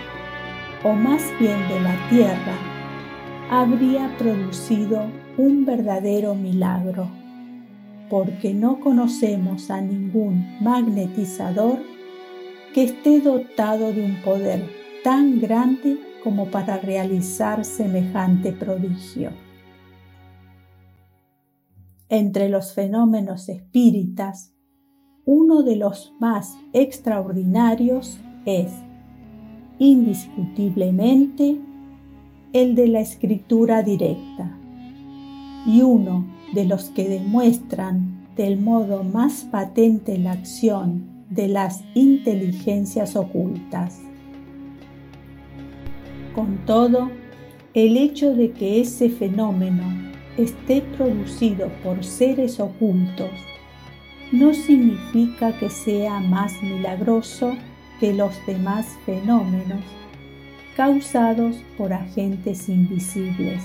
o 0.83 0.93
más 0.93 1.23
bien 1.39 1.67
de 1.67 1.79
la 1.81 2.09
Tierra, 2.09 2.57
habría 3.49 4.15
producido 4.17 5.05
un 5.37 5.65
verdadero 5.65 6.35
milagro, 6.35 7.09
porque 8.09 8.53
no 8.53 8.79
conocemos 8.79 9.71
a 9.71 9.81
ningún 9.81 10.57
magnetizador 10.61 11.79
que 12.73 12.83
esté 12.83 13.19
dotado 13.19 13.93
de 13.93 14.03
un 14.03 14.21
poder 14.21 14.69
tan 15.03 15.39
grande 15.39 15.97
como 16.23 16.47
para 16.47 16.77
realizar 16.77 17.63
semejante 17.63 18.51
prodigio. 18.51 19.44
Entre 22.09 22.49
los 22.49 22.73
fenómenos 22.73 23.49
espíritas, 23.49 24.53
uno 25.25 25.63
de 25.63 25.75
los 25.75 26.13
más 26.19 26.55
extraordinarios 26.71 28.19
es, 28.45 28.71
indiscutiblemente, 29.79 31.57
el 32.53 32.75
de 32.75 32.87
la 32.89 32.99
escritura 32.99 33.81
directa 33.81 34.55
y 35.65 35.81
uno 35.81 36.27
de 36.53 36.65
los 36.65 36.91
que 36.91 37.09
demuestran 37.09 38.27
del 38.35 38.59
modo 38.59 39.03
más 39.03 39.47
patente 39.51 40.19
la 40.19 40.33
acción 40.33 41.25
de 41.31 41.47
las 41.47 41.83
inteligencias 41.95 43.15
ocultas. 43.15 43.99
Con 46.35 46.65
todo, 46.67 47.09
el 47.73 47.97
hecho 47.97 48.35
de 48.35 48.51
que 48.51 48.79
ese 48.79 49.09
fenómeno 49.09 50.14
esté 50.37 50.81
producido 50.81 51.69
por 51.83 52.03
seres 52.03 52.59
ocultos 52.59 53.29
no 54.31 54.53
significa 54.53 55.57
que 55.57 55.69
sea 55.69 56.19
más 56.19 56.61
milagroso 56.61 57.55
que 57.99 58.13
los 58.13 58.33
demás 58.45 58.85
fenómenos 59.05 59.81
causados 60.75 61.55
por 61.77 61.93
agentes 61.93 62.67
invisibles, 62.67 63.63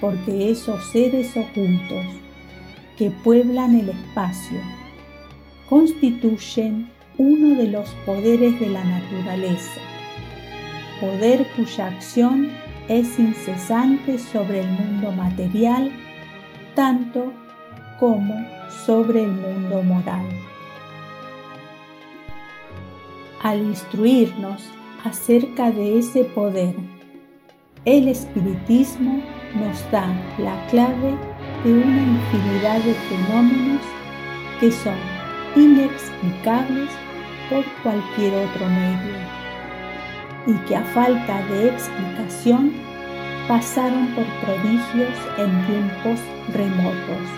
porque 0.00 0.50
esos 0.50 0.90
seres 0.90 1.36
ocultos 1.36 2.06
que 2.96 3.10
pueblan 3.10 3.78
el 3.78 3.90
espacio 3.90 4.58
constituyen 5.68 6.90
uno 7.18 7.56
de 7.56 7.68
los 7.68 7.90
poderes 8.06 8.58
de 8.58 8.68
la 8.68 8.84
naturaleza, 8.84 9.80
poder 10.98 11.46
cuya 11.56 11.88
acción 11.88 12.50
es 12.98 13.18
incesante 13.18 14.18
sobre 14.18 14.60
el 14.60 14.68
mundo 14.68 15.12
material 15.12 15.90
tanto 16.74 17.32
como 17.98 18.34
sobre 18.84 19.24
el 19.24 19.32
mundo 19.32 19.82
moral. 19.82 20.26
Al 23.42 23.60
instruirnos 23.60 24.62
acerca 25.04 25.70
de 25.70 25.98
ese 25.98 26.24
poder, 26.24 26.74
el 27.86 28.08
espiritismo 28.08 29.22
nos 29.54 29.90
da 29.90 30.06
la 30.38 30.66
clave 30.66 31.16
de 31.64 31.72
una 31.72 32.02
infinidad 32.02 32.78
de 32.80 32.94
fenómenos 32.94 33.82
que 34.60 34.70
son 34.70 34.98
inexplicables 35.56 36.90
por 37.48 37.64
cualquier 37.82 38.34
otro 38.34 38.66
medio 38.66 39.41
y 40.46 40.52
que 40.66 40.76
a 40.76 40.84
falta 40.84 41.46
de 41.48 41.68
explicación 41.68 42.72
pasaron 43.48 44.08
por 44.14 44.24
prodigios 44.40 45.16
en 45.38 45.66
tiempos 45.66 46.20
remotos. 46.52 47.28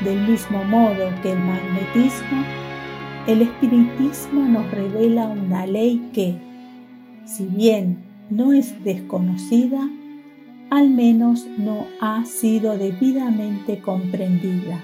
Del 0.00 0.20
mismo 0.28 0.64
modo 0.64 1.10
que 1.22 1.32
el 1.32 1.38
magnetismo, 1.38 2.44
el 3.26 3.42
espiritismo 3.42 4.42
nos 4.42 4.70
revela 4.70 5.26
una 5.26 5.66
ley 5.66 6.10
que, 6.12 6.36
si 7.24 7.46
bien 7.46 7.98
no 8.30 8.52
es 8.52 8.82
desconocida, 8.84 9.88
al 10.70 10.90
menos 10.90 11.46
no 11.56 11.86
ha 12.00 12.24
sido 12.24 12.76
debidamente 12.78 13.80
comprendida 13.80 14.80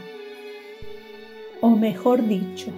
o 1.65 1.71
mejor 1.71 2.29
dicho, 2.29 2.71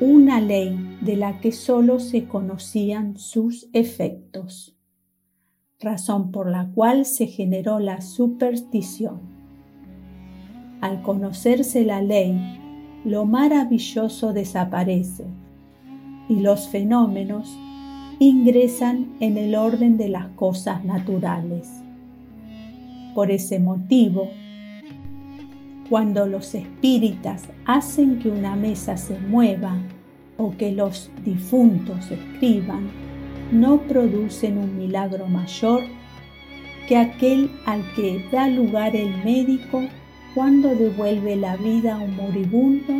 una 0.00 0.40
ley 0.40 0.98
de 1.02 1.16
la 1.16 1.40
que 1.40 1.52
sólo 1.52 2.00
se 2.00 2.24
conocían 2.24 3.18
sus 3.18 3.68
efectos, 3.74 4.74
razón 5.78 6.30
por 6.30 6.50
la 6.50 6.70
cual 6.74 7.04
se 7.04 7.26
generó 7.26 7.78
la 7.80 8.00
superstición. 8.00 9.20
Al 10.80 11.02
conocerse 11.02 11.84
la 11.84 12.00
ley, 12.00 12.34
lo 13.04 13.26
maravilloso 13.26 14.32
desaparece 14.32 15.26
y 16.30 16.36
los 16.40 16.68
fenómenos 16.68 17.54
ingresan 18.18 19.14
en 19.20 19.36
el 19.36 19.54
orden 19.54 19.98
de 19.98 20.08
las 20.08 20.28
cosas 20.28 20.82
naturales. 20.84 21.68
Por 23.14 23.30
ese 23.30 23.58
motivo, 23.58 24.30
cuando 25.90 26.24
los 26.24 26.54
espíritas 26.54 27.42
hacen 27.66 28.20
que 28.20 28.28
una 28.28 28.54
mesa 28.54 28.96
se 28.96 29.18
mueva 29.18 29.76
o 30.38 30.56
que 30.56 30.70
los 30.70 31.10
difuntos 31.24 32.12
escriban, 32.12 32.88
no 33.50 33.82
producen 33.82 34.56
un 34.56 34.78
milagro 34.78 35.26
mayor 35.26 35.82
que 36.86 36.96
aquel 36.96 37.50
al 37.66 37.82
que 37.94 38.24
da 38.30 38.46
lugar 38.48 38.94
el 38.94 39.24
médico 39.24 39.82
cuando 40.32 40.68
devuelve 40.76 41.34
la 41.34 41.56
vida 41.56 41.96
a 41.96 41.98
un 41.98 42.14
moribundo 42.14 42.94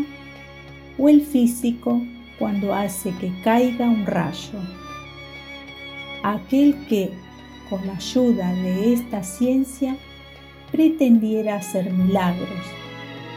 o 0.99 1.09
el 1.09 1.23
físico 1.23 2.03
cuando 2.41 2.75
hace 2.75 3.13
que 3.21 3.33
caiga 3.45 3.89
un 3.89 4.05
rayo. 4.05 4.59
Aquel 6.25 6.75
que, 6.89 7.11
con 7.69 7.87
la 7.87 7.95
ayuda 7.95 8.53
de 8.53 8.95
esta 8.95 9.23
ciencia, 9.23 9.97
pretendiera 10.73 11.57
hacer 11.57 11.93
milagros 11.93 12.49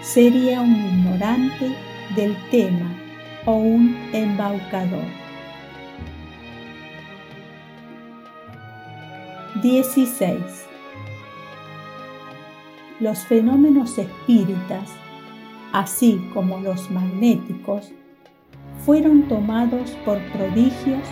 sería 0.01 0.61
un 0.61 0.75
ignorante 0.75 1.75
del 2.15 2.35
tema 2.51 2.91
o 3.45 3.55
un 3.55 3.95
embaucador. 4.11 5.05
16. 9.61 10.35
Los 12.99 13.19
fenómenos 13.19 13.97
espíritas, 13.97 14.89
así 15.71 16.21
como 16.33 16.59
los 16.59 16.91
magnéticos, 16.91 17.91
fueron 18.85 19.23
tomados 19.29 19.91
por 20.05 20.19
prodigios 20.33 21.07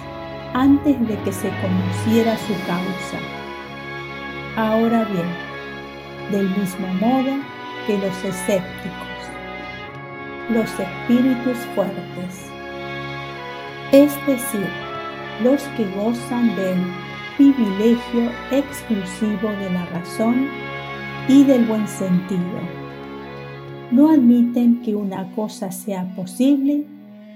antes 0.54 1.00
de 1.08 1.18
que 1.20 1.32
se 1.32 1.50
conociera 1.62 2.38
su 2.38 2.54
causa. 2.68 3.20
Ahora 4.58 5.06
bien, 5.06 5.51
del 6.32 6.50
mismo 6.58 6.88
modo, 6.96 7.38
que 7.88 7.98
los 7.98 8.24
escépticos, 8.24 9.08
los 10.50 10.70
espíritus 10.80 11.58
fuertes, 11.76 12.52
es 13.92 14.16
decir, 14.26 14.68
los 15.44 15.62
que 15.76 15.86
gozan 15.96 16.56
del 16.56 16.80
privilegio 17.38 18.32
exclusivo 18.52 19.50
de 19.50 19.70
la 19.72 19.86
razón 19.88 20.48
y 21.28 21.44
del 21.44 21.66
buen 21.66 21.88
sentido. 21.88 22.60
No 23.92 24.12
admiten 24.12 24.82
que 24.82 24.96
una 24.96 25.30
cosa 25.36 25.72
sea 25.72 26.06
posible 26.16 26.86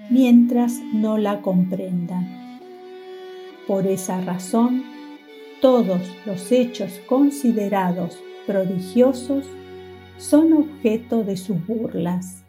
mientras 0.10 0.80
no 0.94 1.18
la 1.18 1.42
comprendan. 1.42 2.60
Por 3.68 3.88
esa 3.88 4.22
razón, 4.22 4.84
todos 5.60 6.02
los 6.26 6.52
hechos 6.52 7.02
considerados 7.08 8.20
prodigiosos 8.46 9.46
son 10.18 10.54
objeto 10.54 11.24
de 11.24 11.38
sus 11.38 11.66
burlas. 11.66 12.44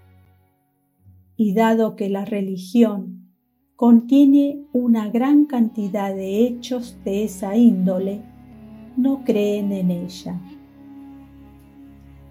Y 1.37 1.55
dado 1.55 1.97
que 1.97 2.09
la 2.09 2.25
religión 2.25 3.31
contiene 3.77 4.63
una 4.73 5.11
gran 5.11 5.45
cantidad 5.45 6.15
de 6.15 6.47
hechos 6.47 6.97
de 7.05 7.25
esa 7.25 7.57
índole, 7.57 8.23
no 8.97 9.23
creen 9.25 9.73
en 9.73 9.91
ella. 9.91 10.41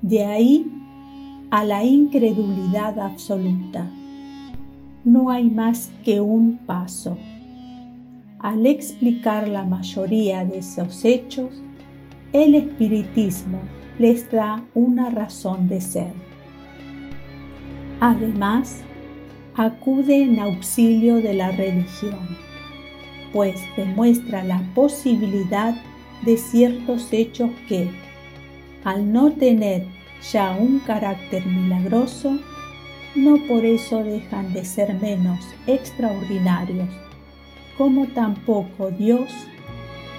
De 0.01 0.23
ahí 0.23 0.65
a 1.51 1.63
la 1.63 1.83
incredulidad 1.83 2.99
absoluta. 2.99 3.89
No 5.03 5.29
hay 5.29 5.49
más 5.49 5.91
que 6.03 6.19
un 6.19 6.57
paso. 6.57 7.17
Al 8.39 8.65
explicar 8.65 9.47
la 9.47 9.63
mayoría 9.63 10.43
de 10.43 10.59
esos 10.59 11.05
hechos, 11.05 11.61
el 12.43 12.53
espiritismo 12.53 13.61
les 13.97 14.29
da 14.29 14.61
una 14.73 15.09
razón 15.09 15.69
de 15.69 15.79
ser. 15.79 16.11
Además, 18.01 18.81
acude 19.55 20.23
en 20.23 20.39
auxilio 20.39 21.15
de 21.21 21.33
la 21.33 21.51
religión, 21.51 22.19
pues 23.31 23.55
demuestra 23.77 24.43
la 24.43 24.61
posibilidad 24.75 25.75
de 26.25 26.35
ciertos 26.35 27.07
hechos 27.13 27.51
que, 27.69 27.89
al 28.83 29.13
no 29.13 29.31
tener 29.31 29.87
ya 30.29 30.57
un 30.59 30.79
carácter 30.79 31.45
milagroso, 31.45 32.37
no 33.15 33.37
por 33.47 33.63
eso 33.63 34.03
dejan 34.03 34.51
de 34.51 34.65
ser 34.65 34.93
menos 34.95 35.39
extraordinarios, 35.67 36.89
como 37.77 38.07
tampoco 38.07 38.91
Dios 38.91 39.31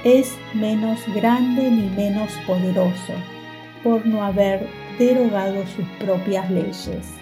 es 0.04 0.36
menos 0.54 1.00
grande 1.14 1.70
ni 1.70 1.88
menos 1.90 2.32
poderoso 2.46 3.12
por 3.82 4.06
no 4.06 4.22
haber 4.22 4.68
derogado 4.98 5.64
sus 5.66 5.86
propias 5.98 6.50
leyes. 6.50 7.12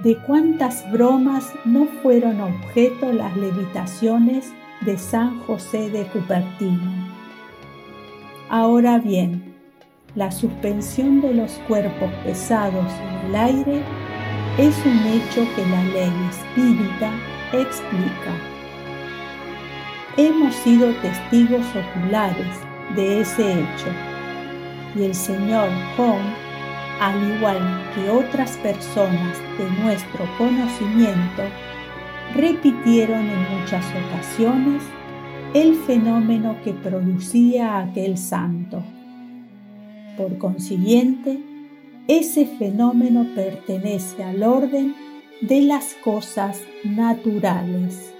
De 0.00 0.16
cuántas 0.26 0.90
bromas 0.92 1.52
no 1.64 1.86
fueron 2.02 2.40
objeto 2.40 3.12
las 3.12 3.36
levitaciones 3.36 4.52
de 4.82 4.98
San 4.98 5.40
José 5.40 5.90
de 5.90 6.04
Cupertino. 6.06 7.06
Ahora 8.48 8.98
bien, 8.98 9.54
la 10.14 10.30
suspensión 10.30 11.20
de 11.20 11.34
los 11.34 11.52
cuerpos 11.66 12.10
pesados 12.24 12.86
en 13.00 13.28
el 13.28 13.36
aire 13.36 13.82
es 14.58 14.74
un 14.86 14.98
hecho 15.06 15.46
que 15.54 15.66
la 15.66 15.84
ley 15.84 16.12
espírita 16.30 17.10
explica. 17.52 18.55
Hemos 20.18 20.54
sido 20.54 20.94
testigos 21.02 21.66
oculares 21.76 22.56
de 22.94 23.20
ese 23.20 23.52
hecho 23.52 23.88
y 24.96 25.02
el 25.02 25.14
señor 25.14 25.68
Hong, 25.94 26.32
al 27.02 27.36
igual 27.36 27.58
que 27.94 28.08
otras 28.08 28.56
personas 28.56 29.36
de 29.58 29.82
nuestro 29.82 30.24
conocimiento, 30.38 31.42
repitieron 32.34 33.26
en 33.26 33.60
muchas 33.60 33.84
ocasiones 34.06 34.82
el 35.52 35.74
fenómeno 35.74 36.56
que 36.64 36.72
producía 36.72 37.80
aquel 37.80 38.16
santo. 38.16 38.82
Por 40.16 40.38
consiguiente, 40.38 41.40
ese 42.08 42.46
fenómeno 42.46 43.26
pertenece 43.34 44.24
al 44.24 44.42
orden 44.42 44.94
de 45.42 45.60
las 45.60 45.94
cosas 46.02 46.62
naturales. 46.84 48.15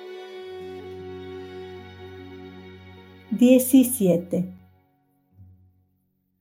17. 3.38 4.52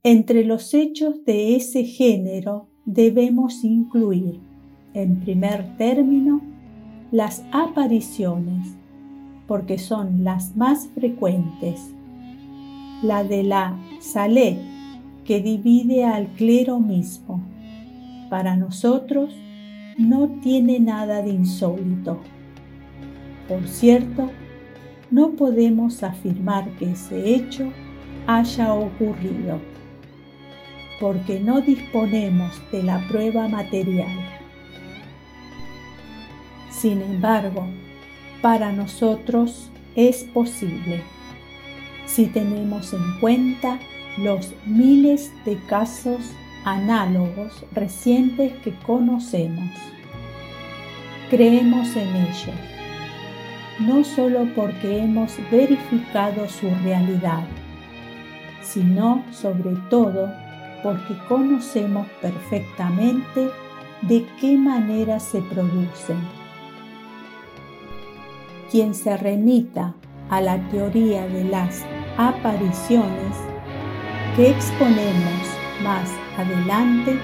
Entre 0.04 0.46
los 0.46 0.74
hechos 0.74 1.26
de 1.26 1.56
ese 1.56 1.84
género 1.84 2.68
debemos 2.86 3.64
incluir, 3.64 4.40
en 4.94 5.20
primer 5.22 5.78
término, 5.78 6.42
las 7.12 7.44
apariciones, 7.52 8.76
porque 9.48 9.78
son 9.78 10.24
las 10.24 10.56
más 10.56 10.88
frecuentes, 10.94 11.92
la 13.02 13.24
de 13.24 13.44
la 13.44 13.78
Salet 14.00 14.60
que 15.26 15.42
divide 15.42 16.06
al 16.06 16.28
clero 16.34 16.80
mismo. 16.80 17.42
Para 18.30 18.56
nosotros 18.56 19.36
no 19.98 20.30
tiene 20.42 20.80
nada 20.80 21.22
de 21.22 21.32
insólito. 21.32 22.20
Por 23.48 23.68
cierto, 23.68 24.30
no 25.12 25.32
podemos 25.32 26.04
afirmar 26.04 26.70
que 26.78 26.92
ese 26.92 27.36
hecho 27.36 27.72
haya 28.28 28.74
ocurrido, 28.74 29.60
porque 31.00 31.40
no 31.40 31.62
disponemos 31.62 32.62
de 32.72 32.84
la 32.84 33.06
prueba 33.08 33.48
material. 33.48 34.18
Sin 36.72 37.02
embargo, 37.02 37.68
para 38.42 38.72
nosotros 38.72 39.70
es 39.96 40.24
posible, 40.24 41.02
si 42.06 42.28
tenemos 42.28 42.94
en 42.94 43.20
cuenta 43.20 43.80
los 44.18 44.54
miles 44.66 45.32
de 45.46 45.58
casos 45.68 46.22
análogos 46.64 47.64
recientes 47.74 48.54
que 48.64 48.74
conocemos. 48.86 49.70
Creemos 51.30 51.96
en 51.96 52.16
ellos, 52.16 52.75
no 53.80 54.04
solo 54.04 54.48
porque 54.56 55.00
hemos 55.00 55.38
verificado 55.52 56.48
su 56.48 56.70
realidad, 56.84 57.44
sino 58.62 59.24
sobre 59.32 59.76
todo 59.90 60.32
porque 60.84 61.16
conocemos 61.28 62.08
perfectamente 62.22 63.50
de 64.02 64.26
qué 64.40 64.58
manera 64.58 65.20
se 65.20 65.42
producen. 65.42 66.18
Quien 68.72 68.94
se 68.94 69.18
remita 69.18 69.94
a 70.30 70.42
la 70.42 70.58
teoría 70.70 71.28
de 71.28 71.44
las 71.44 71.84
apariciones 72.18 73.36
que 74.36 74.50
exponemos 74.50 75.56
más 75.82 76.10
adelante, 76.38 77.20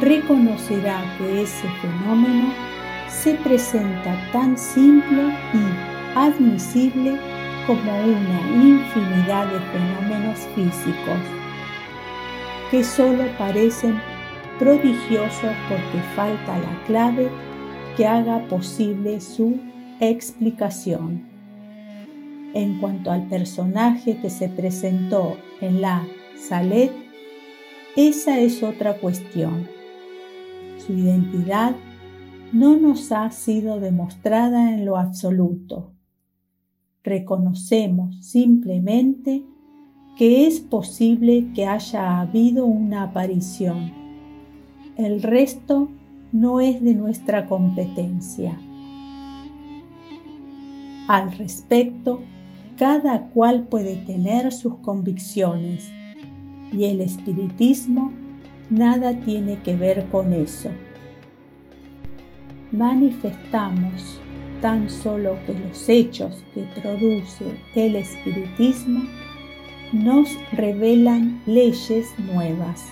reconocerá 0.00 1.02
que 1.18 1.42
ese 1.42 1.68
fenómeno 1.80 2.71
se 3.12 3.34
presenta 3.34 4.16
tan 4.32 4.56
simple 4.56 5.22
y 5.54 6.16
admisible 6.18 7.18
como 7.66 7.92
una 8.02 8.40
infinidad 8.54 9.46
de 9.46 9.60
fenómenos 9.60 10.40
físicos, 10.54 11.20
que 12.70 12.82
solo 12.82 13.24
parecen 13.38 14.00
prodigiosos 14.58 15.52
porque 15.68 15.98
falta 16.16 16.58
la 16.58 16.84
clave 16.86 17.28
que 17.96 18.06
haga 18.06 18.46
posible 18.48 19.20
su 19.20 19.60
explicación. 20.00 21.24
En 22.54 22.78
cuanto 22.80 23.12
al 23.12 23.28
personaje 23.28 24.18
que 24.18 24.30
se 24.30 24.48
presentó 24.48 25.36
en 25.60 25.80
la 25.80 26.04
Salet, 26.36 26.92
esa 27.94 28.38
es 28.40 28.62
otra 28.62 28.94
cuestión. 28.94 29.68
Su 30.84 30.94
identidad 30.94 31.74
no 32.52 32.76
nos 32.76 33.12
ha 33.12 33.30
sido 33.30 33.80
demostrada 33.80 34.74
en 34.74 34.84
lo 34.84 34.98
absoluto. 34.98 35.92
Reconocemos 37.02 38.24
simplemente 38.24 39.42
que 40.16 40.46
es 40.46 40.60
posible 40.60 41.48
que 41.54 41.66
haya 41.66 42.20
habido 42.20 42.66
una 42.66 43.04
aparición. 43.04 43.92
El 44.96 45.22
resto 45.22 45.88
no 46.32 46.60
es 46.60 46.82
de 46.82 46.94
nuestra 46.94 47.46
competencia. 47.46 48.60
Al 51.08 51.32
respecto, 51.32 52.20
cada 52.76 53.30
cual 53.30 53.66
puede 53.68 53.96
tener 53.96 54.52
sus 54.52 54.76
convicciones 54.76 55.90
y 56.70 56.84
el 56.84 57.00
espiritismo 57.00 58.12
nada 58.70 59.18
tiene 59.20 59.58
que 59.62 59.74
ver 59.76 60.06
con 60.10 60.32
eso. 60.32 60.70
Manifestamos 62.72 64.18
tan 64.62 64.88
solo 64.88 65.36
que 65.44 65.52
los 65.52 65.86
hechos 65.90 66.42
que 66.54 66.62
produce 66.80 67.44
el 67.74 67.96
espiritismo 67.96 69.02
nos 69.92 70.30
revelan 70.52 71.42
leyes 71.44 72.06
nuevas 72.18 72.82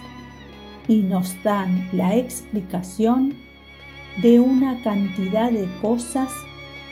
y 0.87 0.99
nos 0.99 1.35
dan 1.43 1.89
la 1.93 2.15
explicación 2.15 3.35
de 4.21 4.39
una 4.39 4.83
cantidad 4.83 5.51
de 5.51 5.67
cosas 5.81 6.31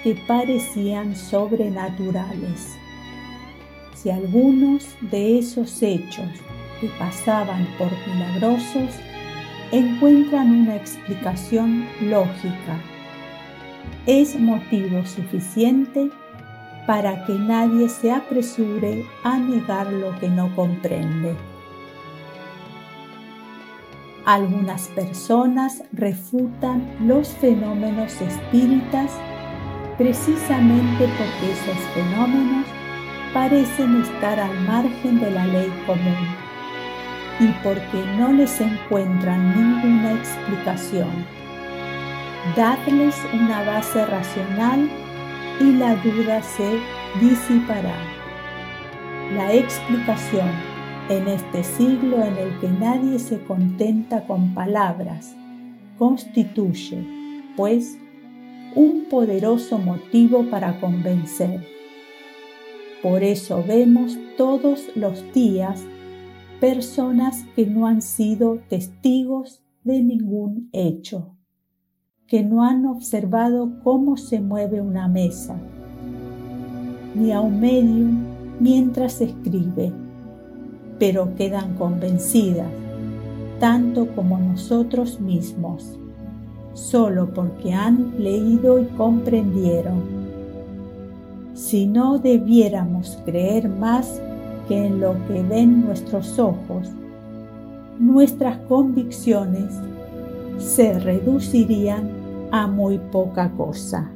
que 0.02 0.14
parecían 0.26 1.14
sobrenaturales. 1.14 2.74
Si 3.94 4.08
algunos 4.08 4.86
de 5.10 5.38
esos 5.38 5.82
hechos 5.82 6.30
que 6.80 6.88
pasaban 6.98 7.68
por 7.76 7.90
milagrosos 8.06 8.94
encuentran 9.72 10.50
una 10.50 10.76
explicación 10.76 11.86
lógica, 12.00 12.80
es 14.06 14.38
motivo 14.38 15.04
suficiente 15.04 16.10
para 16.86 17.26
que 17.26 17.34
nadie 17.34 17.88
se 17.88 18.10
apresure 18.10 19.04
a 19.22 19.38
negar 19.38 19.92
lo 19.92 20.18
que 20.18 20.28
no 20.28 20.54
comprende. 20.56 21.36
Algunas 24.24 24.88
personas 24.88 25.82
refutan 25.92 26.86
los 27.06 27.28
fenómenos 27.28 28.20
espíritas 28.20 29.12
precisamente 29.98 31.08
porque 31.18 31.52
esos 31.52 31.82
fenómenos 31.94 32.66
parecen 33.34 34.00
estar 34.00 34.40
al 34.40 34.60
margen 34.60 35.20
de 35.20 35.30
la 35.30 35.46
ley 35.46 35.70
común 35.86 36.37
y 37.40 37.46
porque 37.62 38.04
no 38.16 38.32
les 38.32 38.60
encuentran 38.60 39.54
ninguna 39.54 40.12
explicación. 40.12 41.08
Dadles 42.56 43.16
una 43.32 43.62
base 43.62 44.04
racional 44.06 44.88
y 45.60 45.72
la 45.72 45.94
duda 45.96 46.42
se 46.42 46.78
disipará. 47.20 47.96
La 49.34 49.52
explicación 49.52 50.48
en 51.08 51.28
este 51.28 51.64
siglo 51.64 52.22
en 52.24 52.36
el 52.36 52.58
que 52.60 52.68
nadie 52.68 53.18
se 53.18 53.40
contenta 53.42 54.24
con 54.26 54.54
palabras 54.54 55.34
constituye, 55.98 57.04
pues, 57.56 57.98
un 58.74 59.06
poderoso 59.10 59.78
motivo 59.78 60.44
para 60.44 60.78
convencer. 60.80 61.66
Por 63.02 63.22
eso 63.22 63.64
vemos 63.66 64.18
todos 64.36 64.86
los 64.94 65.32
días 65.32 65.84
personas 66.60 67.44
que 67.54 67.66
no 67.66 67.86
han 67.86 68.02
sido 68.02 68.58
testigos 68.68 69.62
de 69.84 70.02
ningún 70.02 70.68
hecho, 70.72 71.36
que 72.26 72.42
no 72.42 72.64
han 72.64 72.84
observado 72.86 73.80
cómo 73.84 74.16
se 74.16 74.40
mueve 74.40 74.80
una 74.80 75.06
mesa, 75.06 75.56
ni 77.14 77.32
a 77.32 77.40
un 77.40 77.60
medium 77.60 78.24
mientras 78.58 79.20
escribe, 79.20 79.92
pero 80.98 81.34
quedan 81.36 81.76
convencidas, 81.76 82.68
tanto 83.60 84.08
como 84.16 84.36
nosotros 84.38 85.20
mismos, 85.20 85.96
solo 86.74 87.32
porque 87.32 87.72
han 87.72 88.14
leído 88.18 88.80
y 88.80 88.86
comprendieron. 88.96 90.02
Si 91.54 91.86
no 91.86 92.18
debiéramos 92.18 93.18
creer 93.24 93.68
más 93.68 94.20
que 94.68 94.86
en 94.86 95.00
lo 95.00 95.14
que 95.26 95.42
ven 95.42 95.86
nuestros 95.86 96.38
ojos, 96.38 96.88
nuestras 97.98 98.58
convicciones 98.68 99.74
se 100.58 100.98
reducirían 100.98 102.10
a 102.52 102.66
muy 102.66 102.98
poca 102.98 103.50
cosa. 103.50 104.10